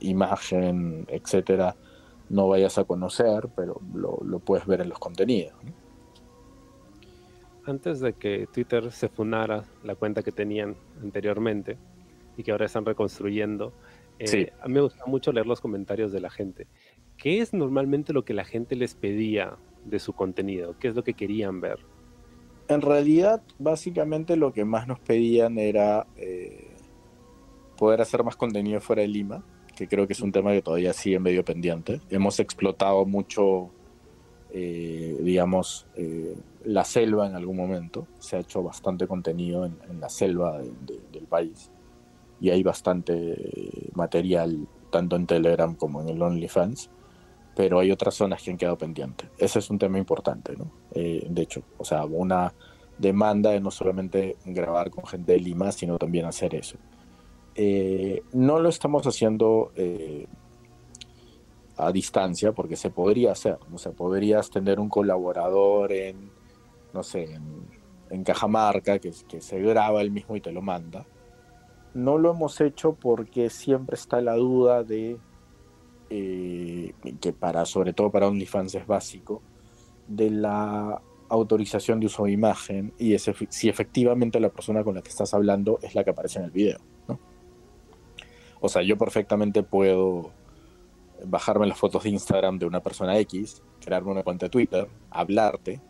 [0.00, 1.74] imagen, etcétera,
[2.28, 5.54] no vayas a conocer, pero lo, lo puedes ver en los contenidos.
[7.66, 11.76] Antes de que Twitter se funara la cuenta que tenían anteriormente
[12.36, 13.72] y que ahora están reconstruyendo,
[14.20, 16.66] eh, a mí me gusta mucho leer los comentarios de la gente.
[17.16, 20.76] ¿Qué es normalmente lo que la gente les pedía de su contenido?
[20.78, 21.78] ¿Qué es lo que querían ver?
[22.68, 26.68] En realidad, básicamente lo que más nos pedían era eh,
[27.76, 29.42] poder hacer más contenido fuera de Lima,
[29.74, 32.00] que creo que es un tema que todavía sigue medio pendiente.
[32.10, 33.70] Hemos explotado mucho,
[34.52, 35.86] eh, digamos,
[36.64, 38.06] la selva en algún momento.
[38.18, 41.70] Se ha hecho bastante contenido en, la selva del país
[42.40, 46.90] y hay bastante material tanto en Telegram como en el OnlyFans,
[47.54, 49.28] pero hay otras zonas que han quedado pendientes.
[49.38, 50.70] Ese es un tema importante, ¿no?
[50.94, 52.52] Eh, de hecho, o sea, una
[52.98, 56.76] demanda de no solamente grabar con gente de Lima, sino también hacer eso.
[57.54, 60.26] Eh, no lo estamos haciendo eh,
[61.76, 66.30] a distancia porque se podría hacer, o sea, podrías tener un colaborador en,
[66.92, 67.80] no sé, en,
[68.24, 71.06] Cajamarca que, que se graba el mismo y te lo manda
[71.94, 75.18] no lo hemos hecho porque siempre está la duda de
[76.10, 79.42] eh, que para, sobre todo para OnlyFans es básico,
[80.08, 85.10] de la autorización de uso de imagen y si efectivamente la persona con la que
[85.10, 86.78] estás hablando es la que aparece en el video.
[87.06, 87.20] ¿no?
[88.60, 90.32] O sea, yo perfectamente puedo
[91.24, 95.80] bajarme las fotos de Instagram de una persona X, crearme una cuenta de Twitter, hablarte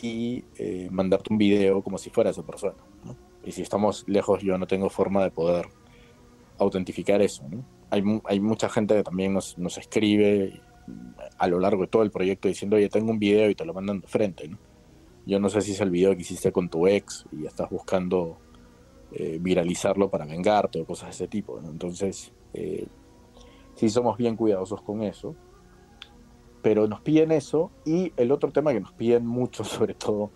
[0.00, 2.76] y eh, mandarte un video como si fuera esa persona.
[3.44, 5.66] Y si estamos lejos, yo no tengo forma de poder
[6.58, 7.44] autentificar eso.
[7.90, 10.60] Hay, hay mucha gente que también nos, nos escribe
[11.38, 13.74] a lo largo de todo el proyecto diciendo, oye, tengo un video y te lo
[13.74, 14.48] mandan de frente.
[14.48, 14.58] ¿no?
[15.26, 18.38] Yo no sé si es el video que hiciste con tu ex y estás buscando
[19.12, 21.60] eh, viralizarlo para vengarte o cosas de ese tipo.
[21.60, 22.86] Entonces, eh,
[23.74, 25.34] sí somos bien cuidadosos con eso.
[26.62, 30.30] Pero nos piden eso y el otro tema que nos piden mucho, sobre todo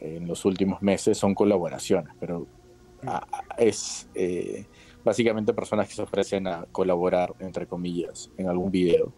[0.00, 2.14] en los últimos meses, son colaboraciones.
[2.20, 2.46] Pero
[3.06, 4.66] a, es eh,
[5.04, 9.12] básicamente personas que se ofrecen a colaborar, entre comillas, en algún video.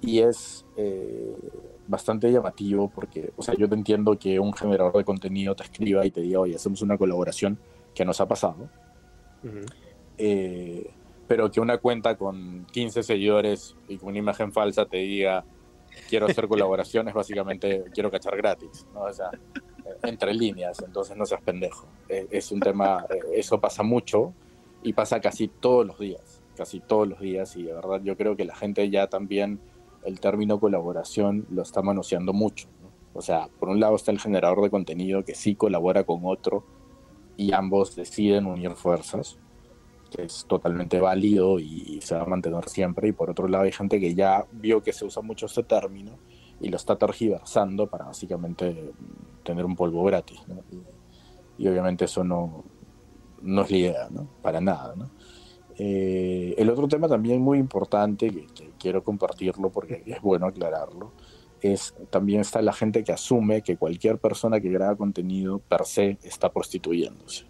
[0.00, 1.34] Y es eh,
[1.86, 6.04] bastante llamativo porque, o sea, yo te entiendo que un generador de contenido te escriba
[6.04, 7.58] y te diga, oye, hacemos una colaboración
[7.94, 8.68] que nos ha pasado.
[9.42, 9.60] Ujú.
[10.18, 10.90] Eh,
[11.26, 15.44] pero que una cuenta con 15 seguidores y con una imagen falsa te diga
[16.08, 19.02] quiero hacer colaboraciones, básicamente quiero cachar gratis, ¿no?
[19.02, 19.30] O sea,
[20.02, 21.86] entre líneas, entonces no seas pendejo.
[22.08, 24.32] Es un tema, eh, eso pasa mucho
[24.82, 28.36] y pasa casi todos los días, casi todos los días y de verdad yo creo
[28.36, 29.60] que la gente ya también
[30.04, 32.68] el término colaboración lo está manoseando mucho.
[32.82, 32.90] ¿no?
[33.14, 36.64] O sea, por un lado está el generador de contenido que sí colabora con otro
[37.36, 39.38] y ambos deciden unir fuerzas
[40.14, 43.08] que es totalmente válido y se va a mantener siempre.
[43.08, 46.12] Y por otro lado hay gente que ya vio que se usa mucho este término
[46.60, 50.40] y lo está tergiversando para básicamente mm, tener un polvo gratis.
[50.48, 50.62] ¿no?
[50.70, 52.64] Y, y obviamente eso no,
[53.42, 54.28] no es la idea, ¿no?
[54.42, 55.10] Para nada, ¿no?
[55.78, 61.12] Eh, el otro tema también muy importante, que, que quiero compartirlo porque es bueno aclararlo,
[61.60, 66.18] es también está la gente que asume que cualquier persona que graba contenido per se
[66.22, 67.46] está prostituyéndose.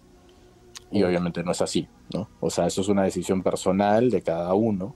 [0.91, 2.29] Y obviamente no es así, ¿no?
[2.39, 4.95] O sea, eso es una decisión personal de cada uno.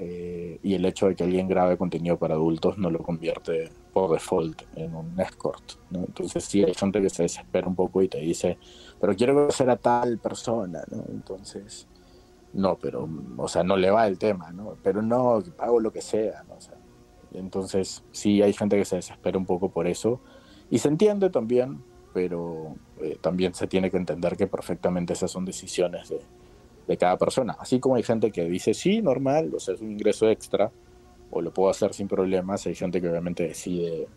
[0.00, 4.12] Eh, y el hecho de que alguien grabe contenido para adultos no lo convierte por
[4.12, 5.98] default en un escort, ¿no?
[6.00, 8.58] Entonces sí hay gente que se desespera un poco y te dice,
[9.00, 11.02] pero quiero conocer a tal persona, ¿no?
[11.08, 11.88] Entonces,
[12.52, 14.76] no, pero, o sea, no le va el tema, ¿no?
[14.84, 16.54] Pero no, pago lo que sea, ¿no?
[17.32, 20.20] Entonces sí hay gente que se desespera un poco por eso.
[20.70, 21.82] Y se entiende también,
[22.14, 26.20] pero eh, también se tiene que entender que perfectamente esas son decisiones de,
[26.88, 27.54] de cada persona.
[27.60, 30.72] Así como hay gente que dice, sí, normal, o sea, es un ingreso extra,
[31.30, 34.08] o lo puedo hacer sin problemas, hay gente que obviamente decide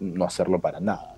[0.00, 1.16] no hacerlo para nada.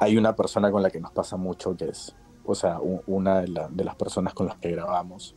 [0.00, 3.48] Hay una persona con la que nos pasa mucho, que es, o sea, una de,
[3.48, 5.36] la- de las personas con las que grabamos,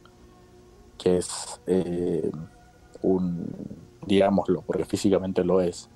[0.97, 2.32] que es eh,
[3.04, 3.45] un,
[4.06, 5.89] digámoslo, porque físicamente lo es,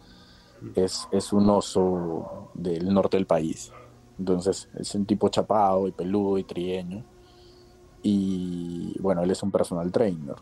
[0.76, 3.72] es, es un oso del norte del país.
[4.22, 7.04] Entonces es un tipo chapado y peludo y trieño.
[8.04, 10.36] Y bueno, él es un personal trainer.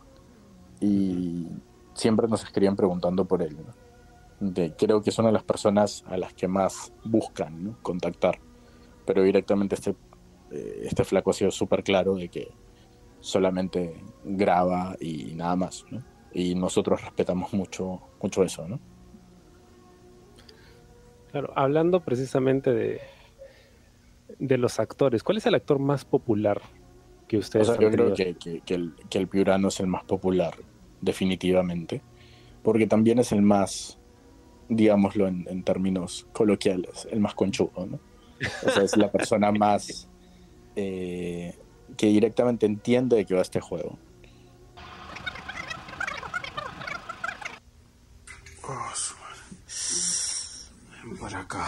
[0.81, 1.47] Y
[1.93, 3.55] siempre nos escribían preguntando por él.
[4.77, 8.39] creo que es una de las personas a las que más buscan contactar.
[9.05, 9.91] Pero directamente este,
[10.51, 12.51] eh, este flaco ha sido súper claro de que
[13.21, 15.85] solamente graba y nada más.
[16.33, 18.77] Y nosotros respetamos mucho, mucho eso, ¿no?
[21.31, 22.99] Claro, hablando precisamente de,
[24.37, 26.61] de los actores, ¿cuál es el actor más popular
[27.27, 29.79] que O ustedes sea, han yo creo que, que- que el, que el piurano es
[29.79, 30.53] el más popular,
[31.01, 32.01] definitivamente,
[32.63, 33.97] porque también es el más,
[34.67, 37.99] digámoslo en, en términos coloquiales, el más conchudo, ¿no?
[38.65, 40.07] O sea, es la persona más
[40.75, 41.57] eh,
[41.97, 43.97] que directamente entiende de qué va este juego.
[48.63, 48.93] Oh,
[51.19, 51.65] para acá.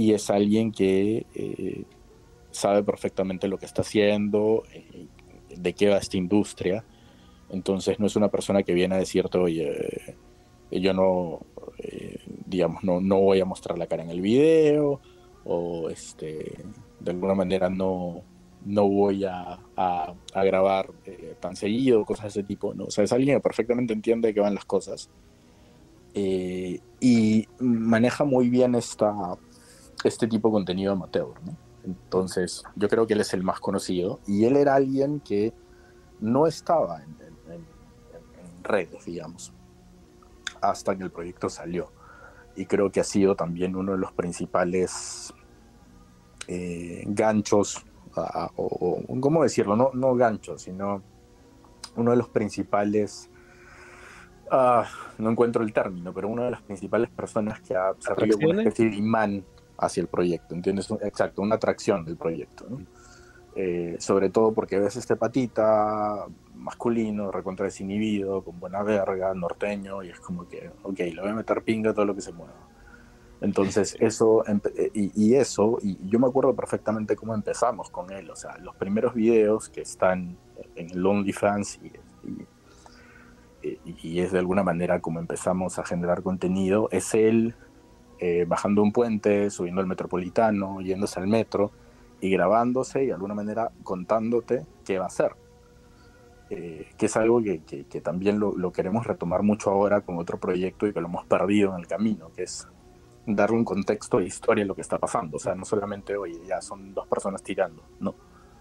[0.00, 1.84] Y es alguien que eh,
[2.50, 5.08] sabe perfectamente lo que está haciendo, eh,
[5.54, 6.86] de qué va esta industria.
[7.50, 10.16] Entonces no es una persona que viene a decirte, oye,
[10.70, 11.40] eh, yo no,
[12.46, 15.02] digamos, no, no voy a mostrar la cara en el video,
[15.44, 16.64] o este,
[16.98, 18.22] de alguna manera no,
[18.64, 19.58] no voy a,
[20.34, 20.92] grabar
[21.40, 22.72] tan seguido, cosas de ese tipo.
[22.72, 22.84] ¿no?
[22.84, 25.10] O sea, es alguien que perfectamente entiende de qué van las cosas.
[26.14, 29.36] Y maneja muy bien esta,
[30.04, 31.28] este tipo de contenido amateur.
[31.44, 31.56] ¿no?
[31.84, 35.52] Entonces, yo creo que él es el más conocido y él era alguien que
[36.20, 37.20] no estaba en,
[38.62, 39.54] redes, digamos,
[40.60, 41.90] hasta que el proyecto salió.
[42.54, 45.32] Y creo que ha sido también uno de los principales
[46.46, 47.84] eh, ganchos,
[48.56, 49.76] o, ¿cómo decirlo?
[49.76, 51.02] No, no ganchos, sino
[51.96, 53.30] uno de los principales,
[54.50, 54.84] ah,
[55.16, 58.62] no encuentro el término, pero una de las principales personas que ha servido como una
[58.62, 59.44] especie de imán
[59.80, 60.90] hacia el proyecto, ¿entiendes?
[61.02, 62.66] Exacto, una atracción del proyecto,
[63.56, 70.10] eh, sobre todo porque ves este patita masculino, recontra desinhibido, con buena verga, norteño, y
[70.10, 72.52] es como que, ok, le voy a meter pinga a todo lo que se mueva.
[73.40, 78.36] Entonces, eso, eh, y, eso, y yo me acuerdo perfectamente cómo empezamos con él, o
[78.36, 80.36] sea, los primeros videos que están
[80.76, 82.46] en el OnlyFans y,
[83.62, 87.54] y, es de alguna manera como empezamos a generar contenido, es él
[88.22, 91.70] eh, bajando un puente, subiendo al metropolitano, yéndose al metro
[92.20, 95.34] y grabándose y de alguna manera contándote qué va a hacer.
[96.50, 100.38] Eh, que es algo que, que, también lo, lo, queremos retomar mucho ahora con otro
[100.38, 102.68] proyecto y que lo hemos perdido en el camino, que es
[103.24, 105.38] darle un contexto de historia a lo que está pasando.
[105.38, 108.14] O sea, no solamente, oye, ya son dos personas tirando, no,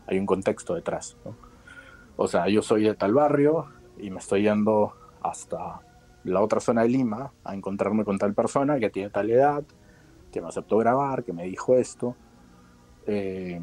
[0.07, 1.17] hay un contexto detrás.
[2.15, 3.65] O sea, yo soy de tal barrio
[3.97, 5.81] y me estoy yendo hasta
[6.29, 9.63] la otra zona de Lima a encontrarme con tal persona que tiene tal edad,
[10.31, 12.15] que me aceptó grabar, que me dijo esto.
[13.07, 13.61] Eh,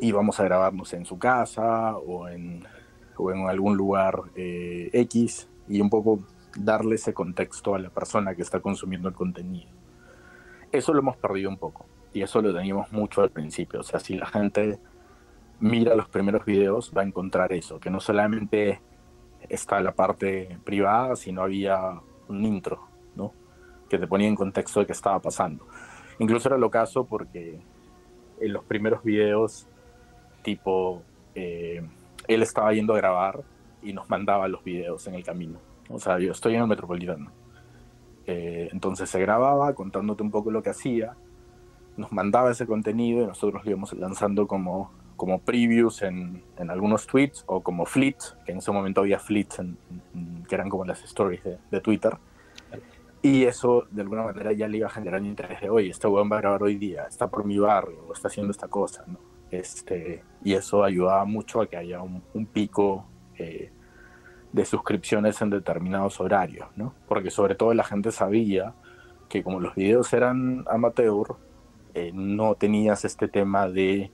[0.00, 2.64] y vamos a grabarnos en su casa o en,
[3.16, 6.20] o en algún lugar eh, X y un poco
[6.58, 9.70] darle ese contexto a la persona que está consumiendo el contenido.
[10.72, 13.80] Eso lo hemos perdido un poco y eso lo teníamos mucho al principio.
[13.80, 14.78] O sea, si la gente
[15.60, 18.80] mira los primeros videos va a encontrar eso, que no solamente
[19.48, 22.80] está la parte privada, si no había un intro,
[23.14, 23.32] ¿no?
[23.88, 25.66] Que te ponía en contexto de qué estaba pasando.
[26.18, 27.60] Incluso era lo caso porque
[28.40, 29.66] en los primeros videos,
[30.42, 31.02] tipo,
[31.34, 31.86] eh,
[32.26, 33.42] él estaba yendo a grabar
[33.82, 35.58] y nos mandaba los videos en el camino.
[35.88, 37.30] O sea, yo estoy en el Metropolitano.
[38.26, 41.14] Eh, entonces se grababa contándote un poco lo que hacía,
[41.96, 47.06] nos mandaba ese contenido y nosotros lo íbamos lanzando como como previews en, en, algunos
[47.06, 49.60] tweets o como fleets, que en ese momento había fleets
[50.48, 52.16] que eran como las stories de, Twitter.
[53.22, 56.30] Y eso de alguna manera ya le iba a generar interés de, oye, este weón
[56.30, 59.18] va a grabar hoy día, está por mi barrio, o está haciendo esta cosa, ¿no?
[59.50, 63.06] Este, y eso ayudaba mucho a que haya un, pico
[63.38, 63.70] eh,
[64.52, 66.94] de suscripciones en determinados horarios, ¿no?
[67.08, 68.74] Porque sobre todo la gente sabía
[69.28, 71.36] que como los videos eran amateur,
[71.94, 74.10] eh, no tenías este tema de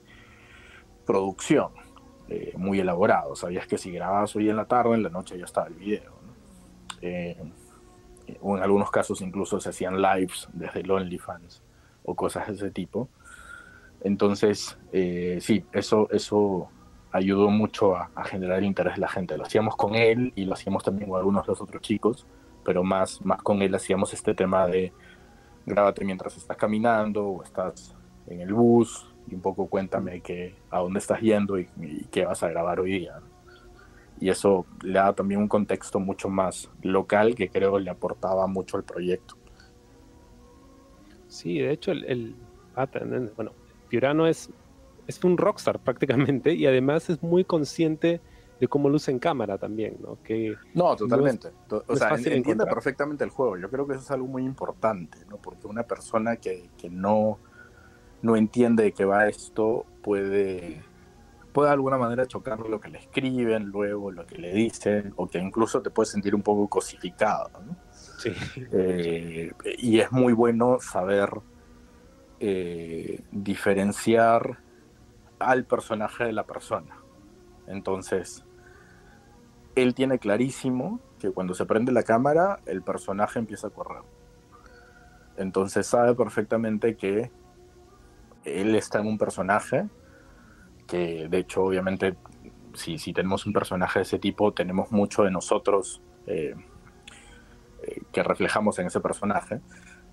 [1.05, 1.69] producción
[2.29, 3.35] eh, muy elaborado.
[3.35, 6.13] Sabías que si grababas hoy en la tarde, en la noche ya estaba el video.
[7.01, 7.37] Eh,
[8.41, 11.61] o en algunos casos incluso se hacían lives desde el OnlyFans
[12.03, 13.09] o cosas de ese tipo.
[14.01, 16.69] Entonces, eh, sí, eso, eso
[17.11, 19.37] ayudó mucho a, generar interés de la gente.
[19.37, 22.25] Lo hacíamos con él y lo hacíamos también con algunos de los otros chicos,
[22.65, 24.91] pero más, más con él hacíamos este tema de
[25.65, 27.95] grábate mientras estás caminando o estás
[28.27, 31.67] en el bus y un poco cuéntame que, a dónde estás yendo y,
[32.11, 33.19] qué vas a grabar hoy día.
[34.19, 38.77] Y eso le da también un contexto mucho más local que creo le aportaba mucho
[38.77, 39.35] al proyecto.
[41.27, 42.35] Sí, de hecho, el, el
[43.35, 43.51] bueno,
[43.87, 44.49] Fiorano es,
[45.07, 48.21] es un rockstar prácticamente y además es muy consciente
[48.59, 50.17] de cómo luce en cámara también, ¿no?
[50.23, 51.49] Que no, totalmente.
[51.69, 53.57] o sea, entiende perfectamente el juego.
[53.57, 55.37] Yo creo que eso es algo muy importante, ¿no?
[55.37, 57.39] Porque una persona que, que no
[58.23, 60.81] no entiende de qué va esto, puede,
[61.51, 65.27] puede de alguna manera chocar lo que le escriben, luego lo que le dicen, o
[65.27, 67.51] que incluso te puede sentir un poco cosificado.
[67.91, 68.31] Sí.
[68.71, 71.29] Eh, y es muy bueno saber
[72.39, 74.59] eh, diferenciar
[75.39, 76.95] al personaje de la persona.
[77.67, 78.45] Entonces,
[79.75, 84.03] él tiene clarísimo que cuando se prende la cámara, el personaje empieza a correr.
[85.35, 87.31] Entonces sabe perfectamente que
[88.45, 89.85] él está en un personaje
[90.87, 92.15] que de hecho obviamente
[92.73, 96.55] si, si tenemos un personaje de ese tipo tenemos mucho de nosotros eh,
[97.83, 99.61] eh, que reflejamos en ese personaje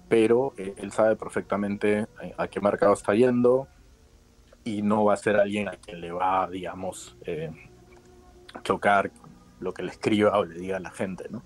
[0.08, 2.06] pero eh, él sabe perfectamente
[2.36, 3.68] a qué mercado está yendo
[4.64, 7.16] y no va a ser alguien a quien le va digamos
[8.62, 9.10] chocar
[9.58, 11.42] lo que le escriba o le diga a la gente no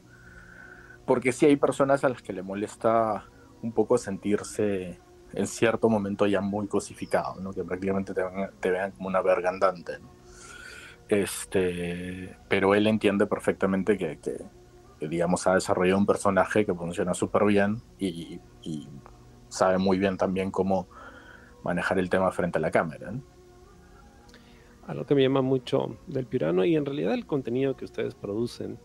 [1.07, 3.27] porque sí hay personas a las que le molesta
[3.63, 5.01] un poco sentirse
[5.37, 7.53] en cierto momento ya muy cosificado, ¿no?
[7.53, 9.99] que prácticamente te, vean como una verga andante.
[11.09, 14.19] Este, pero él entiende perfectamente que,
[15.01, 18.41] digamos, ha desarrollado un personaje que funciona súper bien y,
[19.49, 20.89] sabe muy bien también cómo
[21.63, 23.13] manejar el tema frente a la cámara.
[23.13, 23.23] ¿no?
[24.87, 28.15] A lo que me llama mucho del Piurano y en realidad el contenido que ustedes
[28.15, 28.79] producen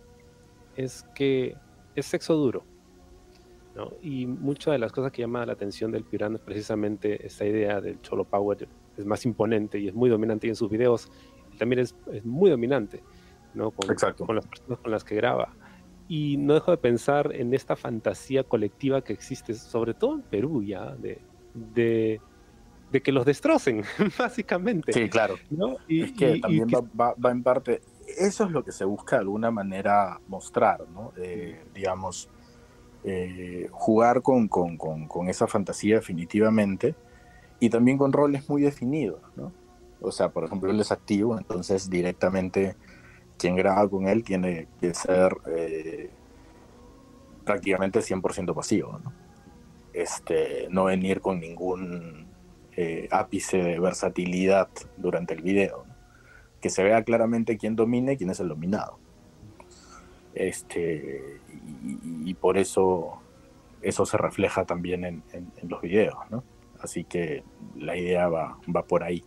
[0.76, 1.58] es que
[1.96, 2.64] es sexo duro.
[3.80, 3.94] ¿No?
[4.02, 7.80] Y muchas de las cosas que llama la atención del Piurano es precisamente esta idea
[7.82, 8.68] del Cholo Power.
[8.98, 11.10] Es más imponente y es muy dominante y en sus videos.
[11.58, 13.02] También es, es muy dominante
[13.54, 13.72] ¿no?
[13.72, 14.26] Con, Exacto.
[14.26, 15.54] con las personas con las que graba.
[16.08, 20.64] Y no dejo de pensar en esta fantasía colectiva que existe, sobre todo en Perú
[20.64, 21.20] ya, de,
[21.54, 22.20] de,
[22.92, 23.84] de que los destrocen,
[24.20, 24.92] básicamente.
[24.94, 25.36] Sí, claro.
[25.50, 25.78] ¿no?
[25.88, 27.82] Y, es que y- y también que- va, va- va en parte,
[28.18, 31.12] eso es lo que se busca de alguna manera mostrar, ¿no?
[31.18, 32.30] Eh, digamos,
[33.04, 36.96] eh, jugar con, con- con- con esa fantasía definitivamente
[37.60, 39.52] y también con roles muy definidos, ¿no?
[40.02, 42.76] O sea, por ejemplo, él es activo, entonces directamente
[43.38, 46.10] quien graba con él tiene que ser eh,
[47.46, 49.12] prácticamente 100% pasivo, ¿no?
[49.94, 52.28] Este, no venir con ningún
[52.78, 55.84] eh, ápice de versatilidad durante el video.
[55.88, 55.94] ¿no?
[56.62, 59.00] Que se vea claramente quién domina y quién es el dominado.
[60.36, 61.39] Este,
[62.26, 63.22] y, por eso
[63.82, 66.16] eso se refleja también en, en- en los videos.
[66.30, 66.44] ¿no?
[66.80, 67.44] Así que
[67.78, 69.24] la idea va, va por ahí.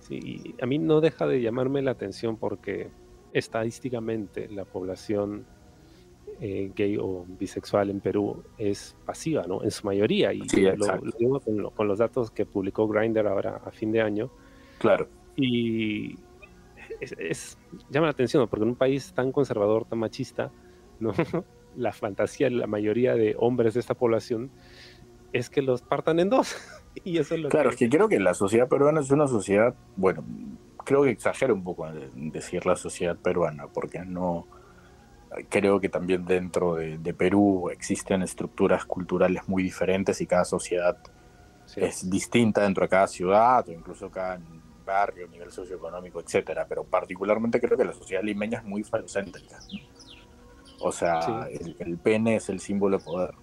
[0.00, 2.90] Sí, a mí no deja de llamarme la atención porque
[3.32, 5.46] estadísticamente la población
[6.40, 9.62] eh, gay o bisexual en Perú es pasiva, ¿no?
[9.64, 10.32] En su mayoría.
[10.32, 13.92] Y Sí, lo, digo con, lo- con los datos que publicó Grindr ahora a fin
[13.92, 14.30] de año.
[14.78, 16.16] Claro, Y
[17.00, 17.58] es, es-
[17.90, 20.50] llama la atención, porque en un país tan conservador, tan machista,
[21.00, 21.12] ¿no?
[21.76, 24.50] la fantasía de la mayoría de hombres de esta población
[25.32, 26.56] es que los partan en dos.
[27.04, 27.74] y eso es lo claro, que...
[27.74, 30.24] es que creo que la sociedad peruana es una sociedad, bueno,
[30.84, 34.46] creo que exagero un poco en decir la sociedad peruana, porque no,
[35.48, 40.96] creo que también dentro de, de Perú existen estructuras culturales muy diferentes y cada sociedad
[41.66, 41.80] sí.
[41.80, 44.38] es distinta dentro de cada ciudad o incluso cada
[44.84, 46.66] barrio, nivel socioeconómico, etcétera.
[46.68, 49.58] Pero particularmente creo que la sociedad limeña es muy falocéntrica.
[49.72, 50.86] ¿no?
[50.86, 51.32] O sea, Sí.
[51.60, 53.34] el, el pene es el símbolo de poder.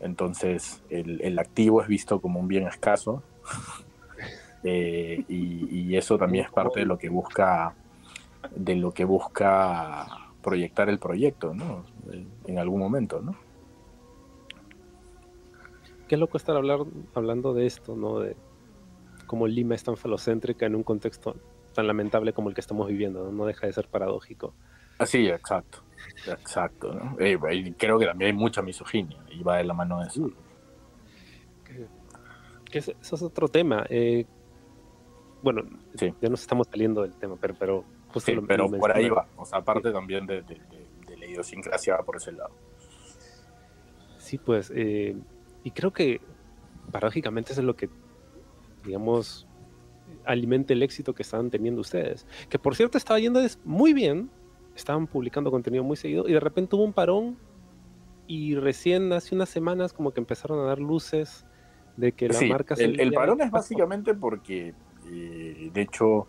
[0.00, 3.22] Entonces, el, el activo es visto como un bien escaso.
[4.62, 7.74] Eh, y, y eso también es parte de lo que busca
[8.54, 10.06] de lo que busca
[10.42, 11.82] proyectar el proyecto, ¿no?
[12.46, 13.34] En algún momento, ¿no?
[16.08, 16.80] Qué loco estar hablar,
[17.14, 18.18] hablando de esto, ¿no?
[18.18, 18.36] De
[19.30, 21.36] cómo Lima es tan falocéntrica en un contexto
[21.72, 23.30] tan lamentable como el que estamos viviendo, ¿no?
[23.30, 24.54] No deja de ser paradójico.
[25.06, 25.84] Sí, exacto.
[26.26, 27.16] Exacto, ¿no?
[27.20, 27.38] Eh,
[27.78, 30.30] creo que también hay mucha misoginia y va de la mano de eso.
[31.64, 31.86] Que-
[32.72, 33.86] que ese- eso es otro tema.
[33.88, 34.26] eh,
[35.42, 35.62] bueno,
[35.94, 36.12] Sí.
[36.20, 39.08] ya nos estamos saliendo del tema, pero, pero justo Sí, lo- pero lo por ahí
[39.08, 39.26] va.
[39.36, 42.50] O sea, aparte también de, de- de- de la idiosincrasia por ese lado.
[44.18, 45.16] Sí, pues, eh,
[45.62, 46.20] y creo que
[46.90, 47.88] paradójicamente eso es lo que,
[48.84, 49.46] digamos,
[50.24, 52.26] alimenta el éxito que estaban teniendo ustedes.
[52.48, 54.30] Que por cierto estaba yendo muy bien,
[54.74, 57.38] estaban publicando contenido muy seguido y de repente hubo un parón
[58.26, 61.44] y recién hace unas semanas como que empezaron a dar luces
[61.96, 62.74] de que la Sí, marca...
[62.74, 64.74] el, el salía- parón es básicamente porque,
[65.06, 66.28] eh, de hecho,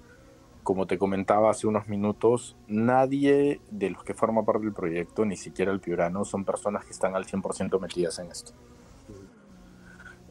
[0.64, 5.38] como te comentaba hace unos minutos, nadie de los que forma parte del proyecto, ni
[5.38, 8.54] siquiera el Piurano, son personas que están al 100% metidas en esto.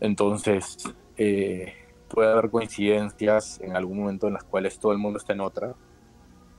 [0.00, 0.76] Entonces,
[1.16, 1.74] eh,
[2.10, 5.74] puede haber coincidencias en algún momento en las cuales todo el mundo está en otra,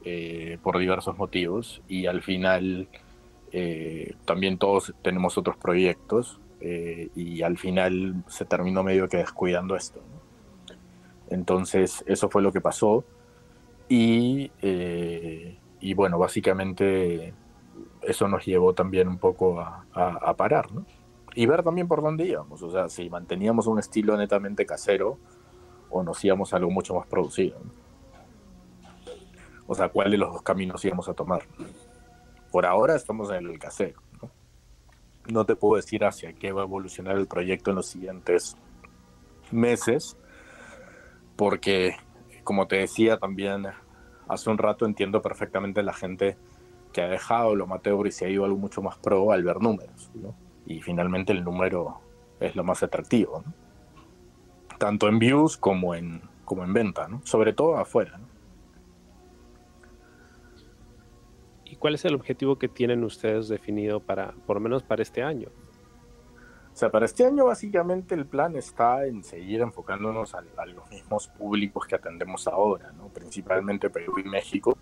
[0.05, 2.89] eh, por diversos motivos, y al final
[3.51, 9.75] eh, también todos tenemos otros proyectos, eh, y al final se terminó medio que descuidando
[9.75, 10.01] esto.
[11.29, 13.05] Entonces, eso fue lo que pasó,
[13.89, 14.51] y,
[15.81, 17.33] y bueno, básicamente
[18.01, 20.85] eso nos llevó también un poco a- a parar, ¿no?
[21.35, 25.17] Y ver también por dónde íbamos, o sea, si manteníamos un estilo netamente casero
[25.91, 27.57] o nos íbamos a algo mucho más producido.
[29.67, 31.43] O sea, ¿cuál de los dos caminos íbamos a tomar?
[32.51, 34.01] Por ahora estamos en el casero.
[34.21, 34.29] ¿no?
[35.29, 38.57] No te puedo decir hacia qué va a evolucionar el proyecto en los siguientes
[39.51, 40.17] meses,
[41.35, 41.95] porque,
[42.43, 43.67] como te decía también
[44.27, 46.37] hace un rato, entiendo perfectamente la gente
[46.91, 49.61] que ha dejado lo amateur y se ha ido algo mucho más pro al ver
[49.61, 50.11] números.
[50.15, 50.35] ¿no?
[50.65, 52.01] Y finalmente el número
[52.39, 53.53] es lo más atractivo, ¿no?
[54.82, 57.21] Tanto en views como en, como en venta, ¿no?
[57.23, 58.17] sobre todo afuera.
[58.17, 58.25] ¿no?
[61.65, 65.21] ¿Y cuál es el objetivo que tienen ustedes definido para, por lo menos para este
[65.21, 65.49] año?
[66.73, 70.89] O sea, para este año básicamente el plan está en seguir enfocándonos a, a los
[70.89, 73.09] mismos públicos que atendemos ahora, ¿no?
[73.09, 74.75] principalmente Perú y México.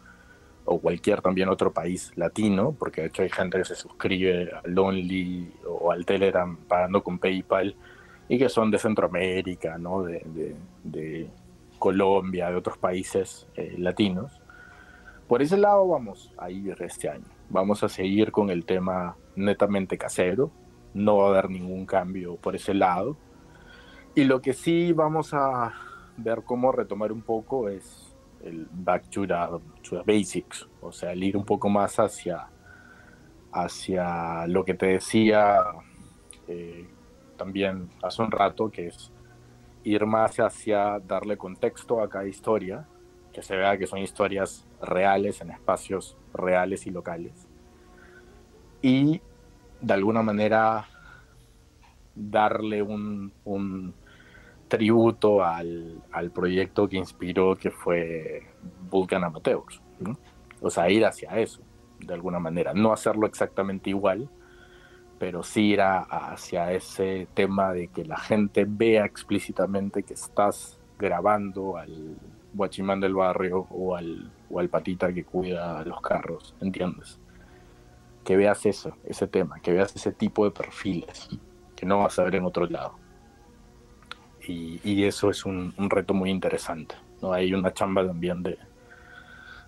[0.64, 4.80] o cualquier también otro país latino, porque de hecho hay gente que se suscribe al
[4.80, 7.76] Only o al Telegram pagando con PayPal
[8.30, 10.04] y que son de Centroamérica, ¿no?
[10.04, 11.30] de,
[11.80, 14.42] Colombia, de otros países eh, latinos.
[15.28, 17.26] Por ese lado vamos a ir este año.
[17.50, 20.52] Vamos a seguir con el tema netamente casero.
[20.94, 23.16] No va a haber ningún cambio por ese lado.
[24.14, 25.74] Y lo que sí vamos a
[26.18, 28.14] ver cómo retomar un poco es
[28.44, 32.48] el back to the, basics, o sea, el ir un poco más hacia,
[33.52, 35.58] hacia lo que te decía
[36.48, 36.88] eh,
[37.40, 39.12] también hace un rato, que es
[39.84, 42.86] ir más hacia darle contexto a cada historia,
[43.32, 47.48] que se vea que son historias reales en espacios reales y locales.
[48.82, 49.22] Y
[49.80, 50.86] de alguna manera
[52.14, 53.94] darle un,
[54.68, 58.44] tributo al, al, proyecto que inspiró, que fue
[58.90, 59.82] Vulcan Amateurs.
[60.62, 61.62] O sea, ir hacia eso,
[62.00, 62.74] de alguna manera.
[62.74, 64.30] No hacerlo exactamente igual,
[65.20, 71.78] pero sí ir hacia ese tema de que la gente vea explícitamente que estás grabando
[71.78, 72.15] al
[72.53, 77.20] guachimán del barrio o al, o al patita que cuida los carros, ¿entiendes?
[78.24, 81.30] Que veas eso, ese tema, que veas ese tipo de perfiles
[81.76, 82.95] que no vas a ver en otro lado.
[84.45, 86.95] Y, eso es un, reto muy interesante.
[87.22, 87.32] ¿no?
[87.32, 88.57] Hay una chamba también de,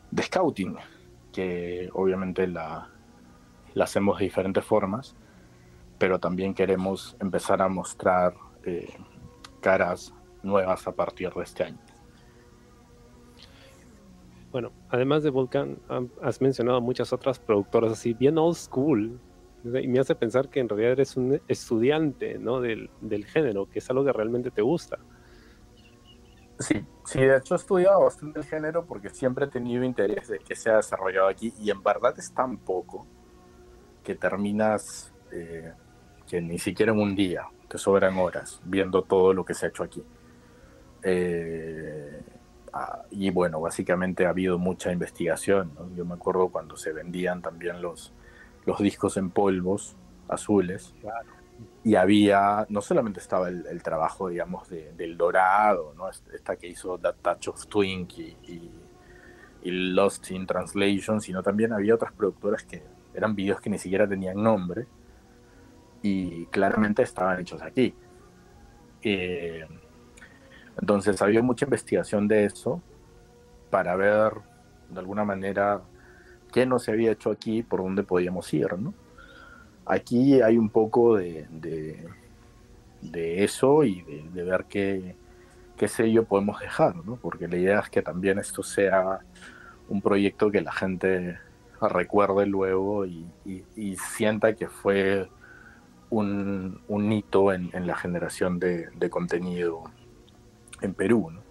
[0.09, 0.75] de scouting,
[1.31, 2.89] que obviamente la,
[3.75, 5.15] la hacemos de diferentes formas,
[6.01, 8.33] pero también queremos empezar a mostrar
[8.65, 8.91] eh,
[9.59, 11.77] caras nuevas a partir de este año.
[14.51, 15.77] Bueno, además de Vulcan,
[16.23, 19.19] has mencionado muchas otras productoras así, bien old school,
[19.63, 22.61] y me hace pensar que en realidad eres un estudiante ¿no?
[22.61, 24.97] del, del género, que es algo que realmente te gusta.
[26.57, 30.39] Sí, sí, de hecho he estudiado bastante el género porque siempre he tenido interés de
[30.39, 33.05] que se ha desarrollado aquí y en verdad es tan poco
[34.03, 35.73] que terminas eh,
[36.31, 39.69] que ni siquiera en un día te sobran horas viendo todo lo que se ha
[39.69, 40.01] hecho aquí.
[41.03, 42.21] Eh,
[42.71, 45.73] ah, y bueno, básicamente ha habido mucha investigación.
[45.93, 48.13] Yo me acuerdo cuando se vendían también los,
[48.65, 49.97] los discos en polvos
[50.29, 50.95] azules.
[51.83, 56.09] Y había, no solamente estaba el, trabajo, digamos, del Dorado, ¿no?
[56.09, 58.71] esta que hizo That Touch of Twink y,
[59.63, 64.41] Lost in Translation, sino también había otras productoras que eran videos que ni siquiera tenían
[64.41, 64.87] nombre
[66.01, 67.93] y claramente estaban hechos aquí.
[69.03, 69.65] Eh,
[70.79, 72.81] entonces había mucha investigación de eso
[73.69, 74.33] para ver
[74.89, 75.81] de alguna manera
[76.51, 78.93] qué no se había hecho aquí, por dónde podíamos ir, ¿no?
[79.85, 81.47] Aquí hay un poco de,
[83.01, 84.01] de, eso y
[84.33, 85.15] de, ver qué,
[85.77, 87.15] qué, sello podemos dejar, ¿no?
[87.15, 89.19] Porque la idea es que también esto sea
[89.89, 91.39] un proyecto que la gente
[91.87, 93.25] recuerde luego y,
[94.15, 95.29] sienta que fue
[96.11, 99.83] un, un hito en, en, la generación de, de contenido
[100.81, 101.41] en Perú, ¿no?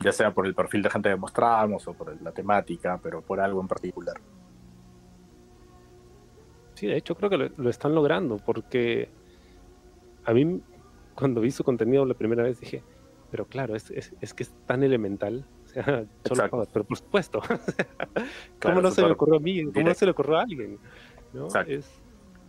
[0.00, 3.40] ya sea por el perfil de gente que mostramos o por la temática, pero por
[3.40, 4.16] algo en particular.
[6.74, 9.10] Sí, de hecho creo que lo, están logrando, porque
[10.24, 10.62] a mí
[11.14, 12.82] cuando vi su contenido la primera vez dije,
[13.30, 15.44] pero claro, es, es, que es tan elemental.
[15.66, 17.42] O sea, solo, pero por supuesto.
[18.62, 19.64] ¿Cómo no se le ocurrió a mí?
[19.70, 20.78] ¿Cómo no se le ocurrió a alguien?
[21.34, 21.48] ¿no?
[21.66, 22.00] Es,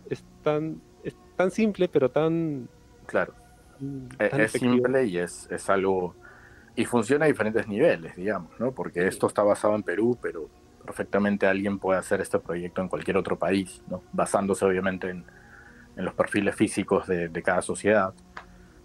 [0.08, 2.68] es, tan, es tan simple, pero tan...
[3.06, 3.34] Claro.
[4.18, 6.14] es, simple y es, es algo
[6.74, 8.72] y funciona a diferentes niveles, digamos, ¿no?
[8.72, 10.48] Porque esto está basado en Perú, pero
[10.84, 14.02] perfectamente alguien puede hacer este proyecto en cualquier otro país, ¿no?
[14.12, 15.24] Basándose obviamente en,
[15.96, 18.14] los perfiles físicos de, cada sociedad,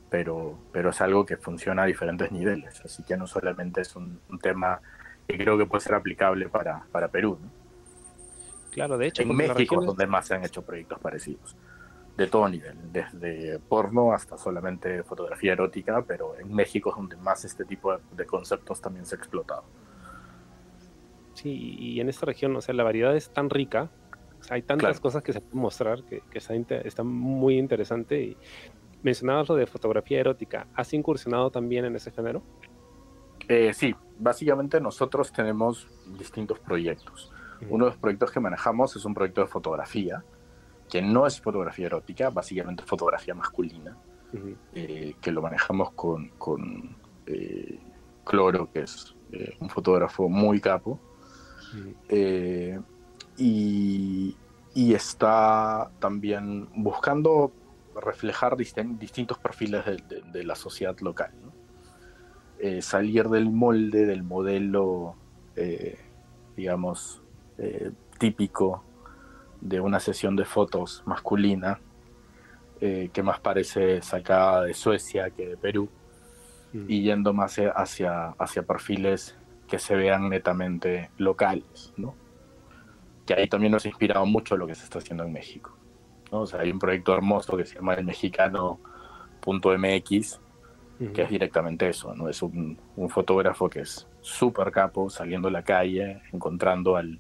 [0.09, 4.20] pero, pero es algo que funciona a diferentes niveles, así que no solamente es un,
[4.41, 4.82] tema
[5.26, 7.49] que creo que puede ser aplicable para, para Perú, ¿no?
[8.72, 9.24] Claro, de hecho.
[9.24, 11.55] En México es donde más se han hecho proyectos parecidos
[12.18, 17.45] de todo nivel, desde porno hasta solamente fotografía erótica, pero en México es donde más
[17.45, 19.63] este tipo de, conceptos también se ha explotado.
[21.36, 23.91] Sí, y en esta región, o sea, la variedad es tan rica,
[24.49, 28.22] hay tantas cosas que se pueden mostrar que, está, muy interesante.
[28.22, 28.38] Y
[29.03, 32.41] mencionabas lo de fotografía erótica, ¿has incursionado también en ese género?
[33.47, 35.88] Eh, sí, básicamente nosotros tenemos
[36.18, 37.32] distintos proyectos.
[37.70, 40.24] Uno de los proyectos que manejamos es un proyecto de fotografía,
[40.90, 43.98] que no es fotografía erótica, básicamente fotografía masculina,
[44.74, 47.80] eh, que lo manejamos con, con eh,
[48.24, 51.00] Cloro, que es eh, un fotógrafo muy capo,
[53.38, 54.36] y,
[54.74, 57.52] y, está también buscando
[58.02, 59.84] reflejar distintos perfiles
[60.32, 61.34] de, la sociedad local,
[62.80, 65.16] salir del molde, del modelo
[66.56, 67.22] digamos,
[68.18, 68.87] típico
[69.62, 71.80] de una sesión de fotos masculina,
[72.80, 75.89] eh, que más parece sacada de Suecia que de Perú,
[76.74, 76.86] Mm.
[76.88, 79.38] y yendo más hacia, hacia perfiles
[79.68, 82.16] que se vean netamente locales, ¿no?
[83.26, 85.76] Que ahí también nos ha inspirado mucho lo que se está haciendo en México.
[86.32, 86.41] ¿no?
[86.41, 90.39] O sea, hay un proyecto hermoso que se llama el mexicano.mx,
[91.14, 92.28] que es directamente eso, ¿no?
[92.28, 97.20] Es un, un fotógrafo que es súper capo, saliendo a la calle, encontrando al,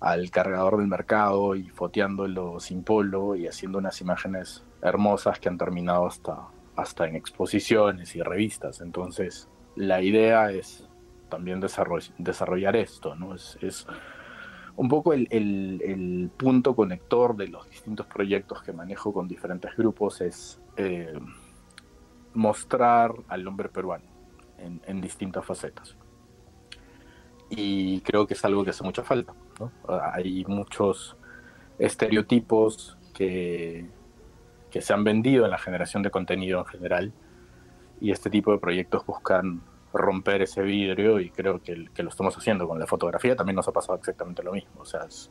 [0.00, 5.58] al cargador del mercado y foteándolo sin polo y haciendo unas imágenes hermosas que han
[5.58, 8.80] terminado hasta, hasta en exposiciones y revistas.
[8.80, 10.88] Entonces, la idea es
[11.28, 13.34] también desarroll- desarrollar esto, ¿no?
[13.34, 13.86] Es, es
[14.76, 20.20] un poco el, el- punto conector de los distintos proyectos que manejo con diferentes grupos,
[20.20, 21.18] es eh,
[22.34, 24.04] mostrar al hombre peruano
[24.58, 25.96] en distintas facetas.
[27.50, 29.34] Y creo que es algo que hace mucha falta.
[29.58, 29.72] ¿no?
[30.12, 31.16] Hay muchos
[31.78, 33.88] estereotipos que,
[34.70, 37.12] que se han vendido en la generación de contenido en general
[38.00, 42.36] y este tipo de proyectos buscan romper ese vidrio y creo que, que lo estamos
[42.36, 45.30] haciendo con la fotografía también nos ha pasado exactamente lo mismo o sea es,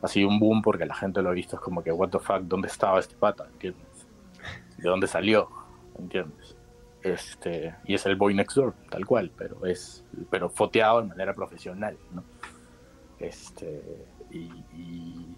[0.00, 2.18] ha sido un boom porque la gente lo ha visto es como que what the
[2.18, 4.06] fuck dónde estaba este pata ¿entiendes?
[4.78, 5.48] de dónde salió
[5.98, 6.53] ¿entiendes?
[7.04, 11.34] Este y es el boy next door tal cual pero es pero foteado de manera
[11.34, 12.24] profesional ¿no?
[13.18, 15.36] este y, y,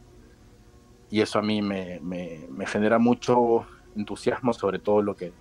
[1.10, 5.32] y eso a mí me, me, me genera mucho entusiasmo sobre todo lo que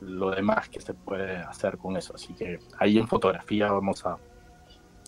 [0.00, 2.14] lo demás que se puede hacer con eso.
[2.14, 4.18] Así que ahí en fotografía vamos a,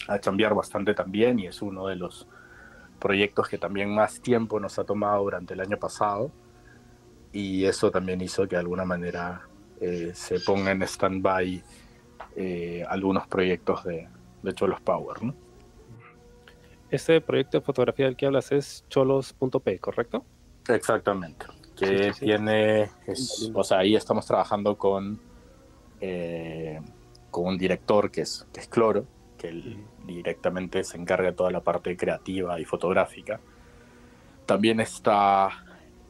[0.09, 2.27] a cambiar bastante también y es uno de los
[2.99, 6.31] proyectos que también más tiempo nos ha tomado durante el año pasado
[7.33, 9.43] y eso también hizo que de alguna manera
[9.81, 11.63] eh, se ponga en stand-by
[12.37, 14.09] eh, algunos proyectos de,
[14.43, 15.23] de Cholos Power.
[15.23, 15.35] ¿no?
[16.91, 20.25] Este proyecto de fotografía del que hablas es cholos.p, ¿correcto?
[20.69, 21.47] Exactamente.
[21.77, 22.25] Que Sí, sí, sí.
[22.27, 25.21] tiene, es- o sea, ahí estamos trabajando con,
[26.01, 26.81] eh,
[27.31, 29.07] con un director que es, que es Cloro,
[29.37, 33.41] que él directamente se encarga de toda la parte creativa y fotográfica.
[34.47, 35.51] También está,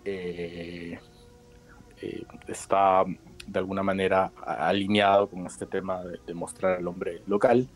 [0.05, 1.01] eh,
[2.47, 3.05] está
[3.47, 7.69] de alguna manera alineado con este tema de, mostrar al hombre local.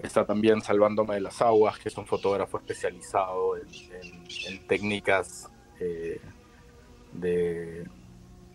[0.00, 6.20] Está también Salvándome de las Aguas, que es un fotógrafo especializado en, técnicas eh,
[7.12, 7.86] de,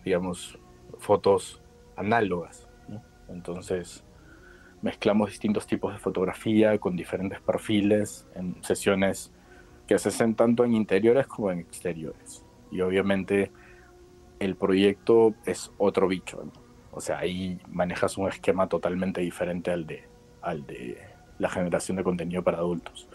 [0.04, 0.58] digamos,
[0.98, 1.60] fotos
[1.96, 2.66] análogas.
[3.28, 4.04] Entonces,
[4.82, 9.32] mezclamos distintos tipos de fotografía con diferentes perfiles en sesiones
[9.86, 12.44] que se hacen tanto en interiores como en exteriores.
[12.70, 13.52] Y obviamente
[14.44, 16.42] el proyecto es otro bicho.
[16.44, 16.52] ¿no?
[16.92, 20.04] O sea, ahí manejas un esquema totalmente diferente al de,
[20.42, 20.98] al de
[21.38, 23.08] la generación de contenido para adultos.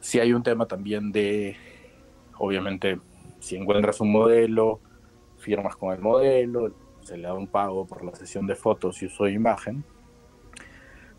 [0.00, 1.56] Si hay un tema también de,
[2.38, 3.00] obviamente,
[3.38, 4.80] si encuentras un modelo,
[5.38, 9.06] firmas con el modelo, se le da un pago por la sesión de fotos y
[9.06, 9.84] uso de imagen,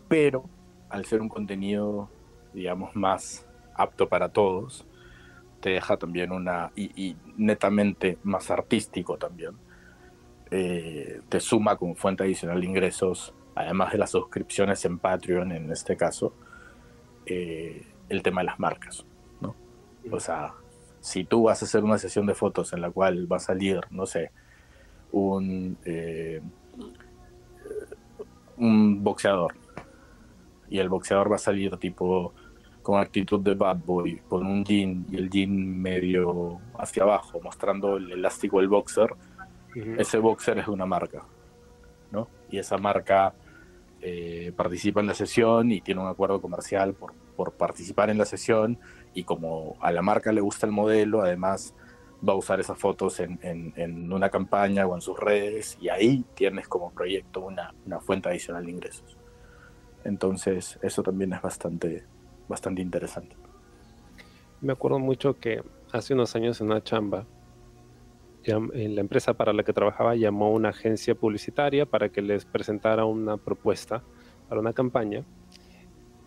[0.06, 0.44] pero
[0.88, 2.08] al ser un contenido,
[2.52, 4.86] digamos, más apto para todos,
[5.60, 9.56] te deja también una, y, y netamente más artístico también,
[10.50, 15.70] eh, te suma como fuente adicional de ingresos, además de las suscripciones en Patreon en
[15.70, 16.32] este caso,
[17.26, 19.04] eh, el tema de las marcas,
[19.40, 19.54] ¿no?
[20.10, 20.54] O sea,
[21.00, 23.80] si tú vas a hacer una sesión de fotos en la cual va a salir,
[23.90, 24.30] no sé,
[25.12, 26.40] un, eh,
[28.56, 29.54] un boxeador,
[30.70, 32.32] y el boxeador va a salir tipo
[32.88, 37.98] con actitud de bad boy, con un jean y el jean medio hacia abajo, mostrando
[37.98, 39.12] el elástico del boxer,
[39.76, 39.92] Ujú.
[39.98, 41.22] ese boxer es de una marca,
[42.10, 42.28] ¿no?
[42.50, 43.34] Y esa marca
[44.00, 48.24] eh, participa en la sesión y tiene un acuerdo comercial por, por participar en la
[48.24, 48.78] sesión
[49.12, 51.74] y como a la marca le gusta el modelo, además
[52.26, 55.90] va a usar esas fotos en, en- en una campaña o en sus redes y
[55.90, 59.18] ahí tienes como proyecto una, una fuente adicional de ingresos.
[60.04, 62.06] Entonces eso también es bastante,
[62.48, 63.36] bastante interesante.
[64.60, 67.26] Me acuerdo mucho que hace unos años en una chamba,
[68.44, 72.46] en la empresa para la que trabajaba llamó a una agencia publicitaria para que les
[72.46, 74.02] presentara una propuesta
[74.48, 75.24] para una campaña.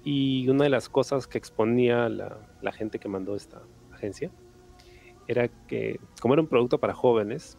[0.03, 3.61] Y una de las cosas que exponía la, la gente que mandó esta
[3.91, 4.31] agencia
[5.27, 7.57] era que, como era un producto para jóvenes,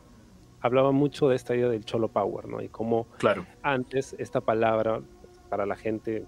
[0.60, 2.62] hablaba mucho de esta idea del cholo power, ¿no?
[2.62, 5.02] Y cómo Claro, antes esta palabra
[5.48, 6.24] para la gente,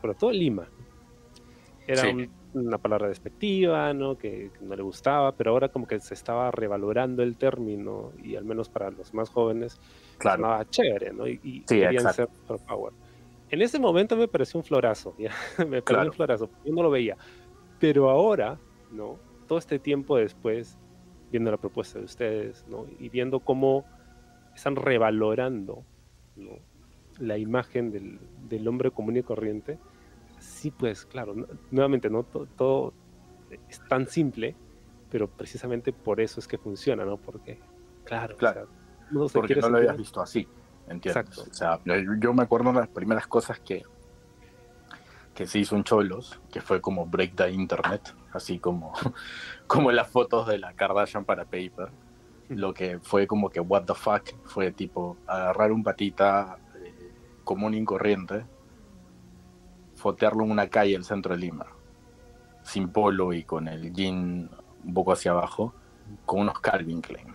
[0.00, 0.68] sobre todo en Lima,
[1.86, 2.08] era Sí.
[2.08, 4.16] un- una palabra despectiva, ¿no?
[4.16, 8.36] Que, que no le gustaba, pero ahora como que se estaba revalorando el término y
[8.36, 9.80] al menos para los más jóvenes
[10.18, 10.42] claro.
[10.42, 11.26] sonaba chévere, ¿no?
[11.26, 12.30] Y, y Sí, querían exacto.
[12.46, 12.92] ser power.
[13.50, 15.30] en ese momento me pareció un florazo, ¿ya?
[15.68, 17.16] me pareció un florazo, yo no lo veía.
[17.80, 18.58] Pero ahora,
[18.92, 19.18] ¿no?
[19.48, 20.78] Todo este tiempo después,
[21.32, 22.86] viendo la propuesta de ustedes, ¿no?
[23.00, 23.84] Y viendo cómo
[24.54, 25.84] están revalorando
[27.18, 28.18] la imagen del,
[28.48, 29.78] del, hombre común y corriente,
[30.38, 31.34] sí, pues claro,
[31.70, 32.24] nuevamente, ¿no?
[32.24, 32.92] Todo,
[33.68, 34.56] es tan simple,
[35.10, 37.16] pero precisamente por eso es que funciona, ¿no?
[37.16, 37.60] Porque,
[38.04, 38.68] claro, claro.
[39.10, 40.48] no porque no lo habías visto así,
[40.88, 41.24] ¿entiendes?
[41.24, 41.50] Exacto.
[41.50, 41.80] O sea,
[42.18, 43.84] yo me acuerdo de las primeras cosas que,
[45.34, 48.92] que se hizo en Cholos, que fue como break the internet, así como,
[49.66, 51.90] como las fotos de la Kardashian para Paper.
[52.50, 57.10] Lo que fue como que what the fuck fue tipo agarrar un patita eh,
[57.42, 58.44] común y corriente,
[60.04, 61.64] fotearlo en una calle el centro de Lima,
[62.62, 64.50] sin polo y con el jean
[64.84, 65.72] un poco hacia abajo,
[66.26, 67.34] con unos Calvin Klein.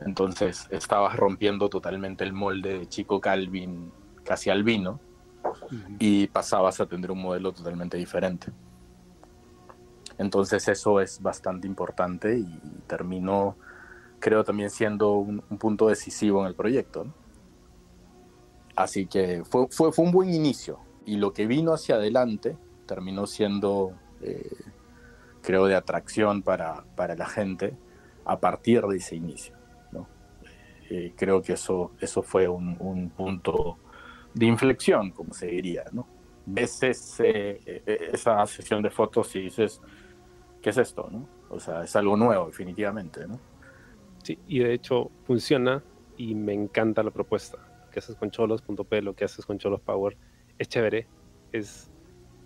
[0.00, 3.90] Entonces estabas rompiendo totalmente el molde de chico Calvin
[4.22, 5.00] casi albino
[5.98, 8.52] y pasabas a tener un modelo totalmente diferente.
[10.18, 13.56] Entonces eso es bastante importante y terminó,
[14.18, 17.06] creo, también siendo un, punto decisivo en el proyecto.
[18.76, 23.26] Así que fue, fue, fue, un buen inicio y lo que vino hacia adelante terminó
[23.26, 24.50] siendo, eh,
[25.40, 27.74] creo, de atracción para, para, la gente
[28.26, 29.56] a partir de ese inicio.
[30.90, 33.78] Eh, creo que eso, eso fue un, un punto
[34.34, 36.06] de inflexión, como se diría, ¿no?
[36.46, 39.80] Ves ese, e, esa sesión de fotos y dices,
[40.62, 41.26] ¿qué es esto, no?
[41.48, 43.38] O sea, es algo nuevo, definitivamente, ¿no?
[44.22, 45.82] Sí, y de hecho funciona
[46.18, 47.58] y me encanta la propuesta.
[47.90, 50.16] Que haces con cholos.p, lo que haces con cholos power,
[50.58, 51.06] es chévere,
[51.52, 51.90] es,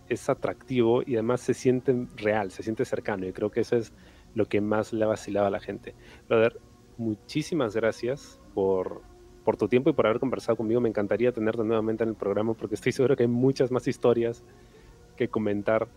[0.09, 3.93] es atractivo y además se siente real, se siente cercano y creo que eso es
[4.35, 5.95] lo que más le ha vacilado a la gente.
[6.29, 6.59] Brother,
[6.97, 9.03] muchísimas gracias por
[9.45, 10.81] por tu tiempo y por haber conversado conmigo.
[10.81, 14.45] Me encantaría tenerte nuevamente en el programa porque estoy seguro que hay muchas más historias
[15.17, 15.89] que comentar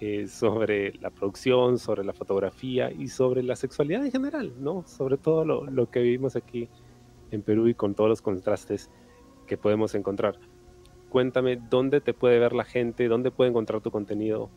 [0.00, 4.84] eh, sobre la producción, sobre la fotografía y sobre la sexualidad en general, ¿no?
[4.86, 6.68] Sobre todo lo, lo que vivimos aquí
[7.30, 8.90] en Perú y con todos los contrastes
[9.46, 10.38] que podemos encontrar.
[11.10, 14.50] Cuéntame dónde te puede ver la gente, dónde puede encontrar tu contenido.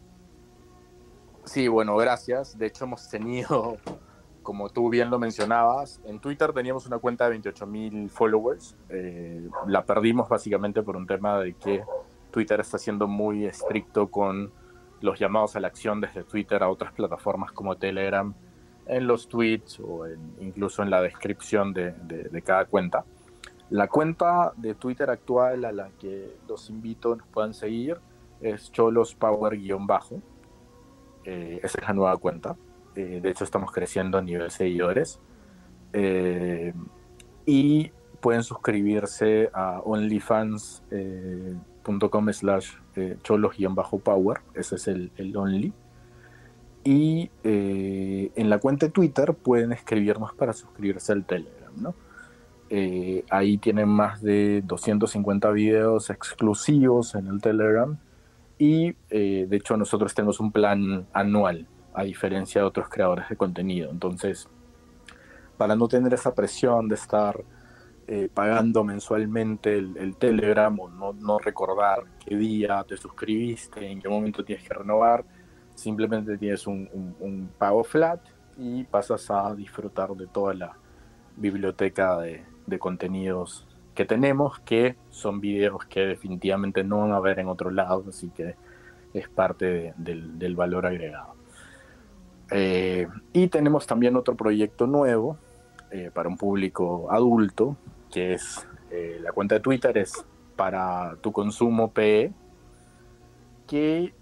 [1.45, 2.57] Sí, bueno, gracias.
[2.57, 3.77] De hecho, hemos tenido
[4.43, 8.75] como tú bien lo mencionabas, en Twitter teníamos una cuenta de 28 mil followers.
[8.89, 11.83] Eh, la perdimos básicamente por un tema de que
[12.31, 14.51] Twitter está siendo muy estricto con
[15.01, 18.33] los llamados a la acción desde Twitter a otras plataformas como Telegram,
[18.87, 20.05] en los tweets o
[20.39, 23.05] incluso en la descripción de, cada cuenta.
[23.71, 27.97] La cuenta de Twitter actual a la que los invito nos puedan seguir
[28.41, 30.21] es cholospower-bajo.
[31.23, 32.57] Eh, esa es la nueva cuenta.
[32.95, 35.21] Eh, de hecho, estamos creciendo a nivel seguidores.
[35.93, 36.73] Eh,
[37.45, 42.73] y pueden suscribirse a onlyfans.com slash
[43.23, 44.41] cholos-power.
[44.53, 45.71] Ese es el, el only.
[46.83, 51.95] Y en la cuenta de Twitter pueden escribirnos para suscribirse al Telegram, ¿no?
[53.29, 57.97] Ahí tienen más de 250 videos exclusivos en el Telegram
[58.57, 63.91] y de hecho nosotros tenemos un plan anual a diferencia de otros creadores de contenido.
[63.91, 64.47] Entonces,
[65.57, 67.43] para no tener esa presión de estar
[68.07, 74.43] eh, pagando mensualmente el, Telegram o no, recordar qué día te suscribiste, en qué momento
[74.43, 75.23] tienes que renovar,
[75.75, 78.19] simplemente tienes un, pago flat
[78.57, 80.77] y pasas a disfrutar de toda la
[81.37, 82.43] biblioteca de,
[82.79, 88.05] contenidos que tenemos, que son videos que definitivamente no van a ver en otro lado,
[88.09, 88.55] así que
[89.13, 91.35] es parte del valor agregado.
[92.51, 95.37] Eh, y tenemos también otro proyecto nuevo
[95.89, 97.77] eh, para un público adulto,
[98.11, 100.25] que es eh, la cuenta de Twitter, es
[100.57, 102.33] para tu consumo PE,
[103.67, 104.13] que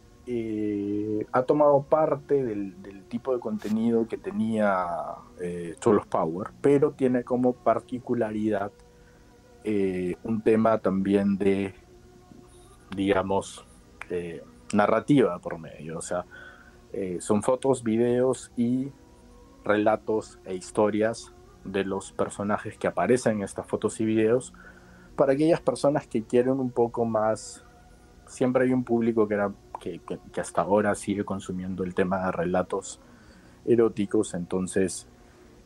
[1.32, 2.76] ha tomado parte del,
[3.08, 4.86] tipo de contenido que tenía
[5.80, 8.72] Cholos Power, pero tiene como particularidad
[9.66, 11.74] un tema también de,
[12.96, 13.66] digamos,
[14.74, 15.98] narrativa por medio.
[15.98, 16.26] O sea,
[16.94, 18.92] eh, son fotos, videos y
[19.64, 24.54] relatos e historias de los personajes que aparecen en estas fotos y videos
[25.16, 27.66] para aquellas personas que quieren un poco más
[28.26, 30.02] siempre hay un público que, era, que,
[30.40, 33.00] hasta ahora sigue consumiendo el tema de relatos
[33.66, 35.08] eróticos entonces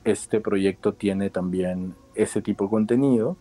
[0.03, 3.38] este proyecto tiene también ese tipo de contenido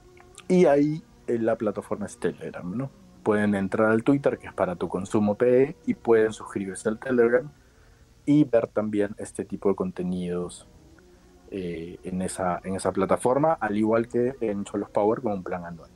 [0.48, 2.90] y ahí en la plataforma es Telegram ¿no?
[3.22, 7.50] pueden entrar al Twitter que es para tu consumo PE y pueden suscribirse al Telegram
[8.26, 10.66] y ver también este tipo de contenidos
[11.50, 15.64] eh, en, esa, en esa plataforma, al igual que en Cholos Power con un plan
[15.64, 15.90] anual.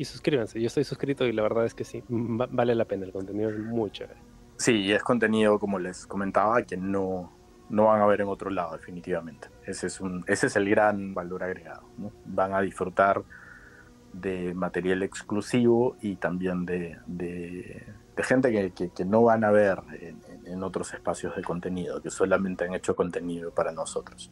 [0.00, 3.12] Y suscríbanse, yo estoy suscrito y la verdad es que sí, vale la pena, el
[3.12, 4.18] contenido es muy chévere.
[4.56, 7.30] Sí, es contenido, como les comentaba, que no,
[7.68, 9.48] no van a ver en otro lado, definitivamente.
[9.66, 11.82] Ese es, un, ese es el gran valor agregado.
[12.24, 13.22] Van a disfrutar
[14.14, 17.84] de material exclusivo y también de, de,
[18.22, 19.82] gente que, que, no van a ver
[20.46, 24.30] en, otros espacios de contenido, que solamente han hecho contenido para nosotros.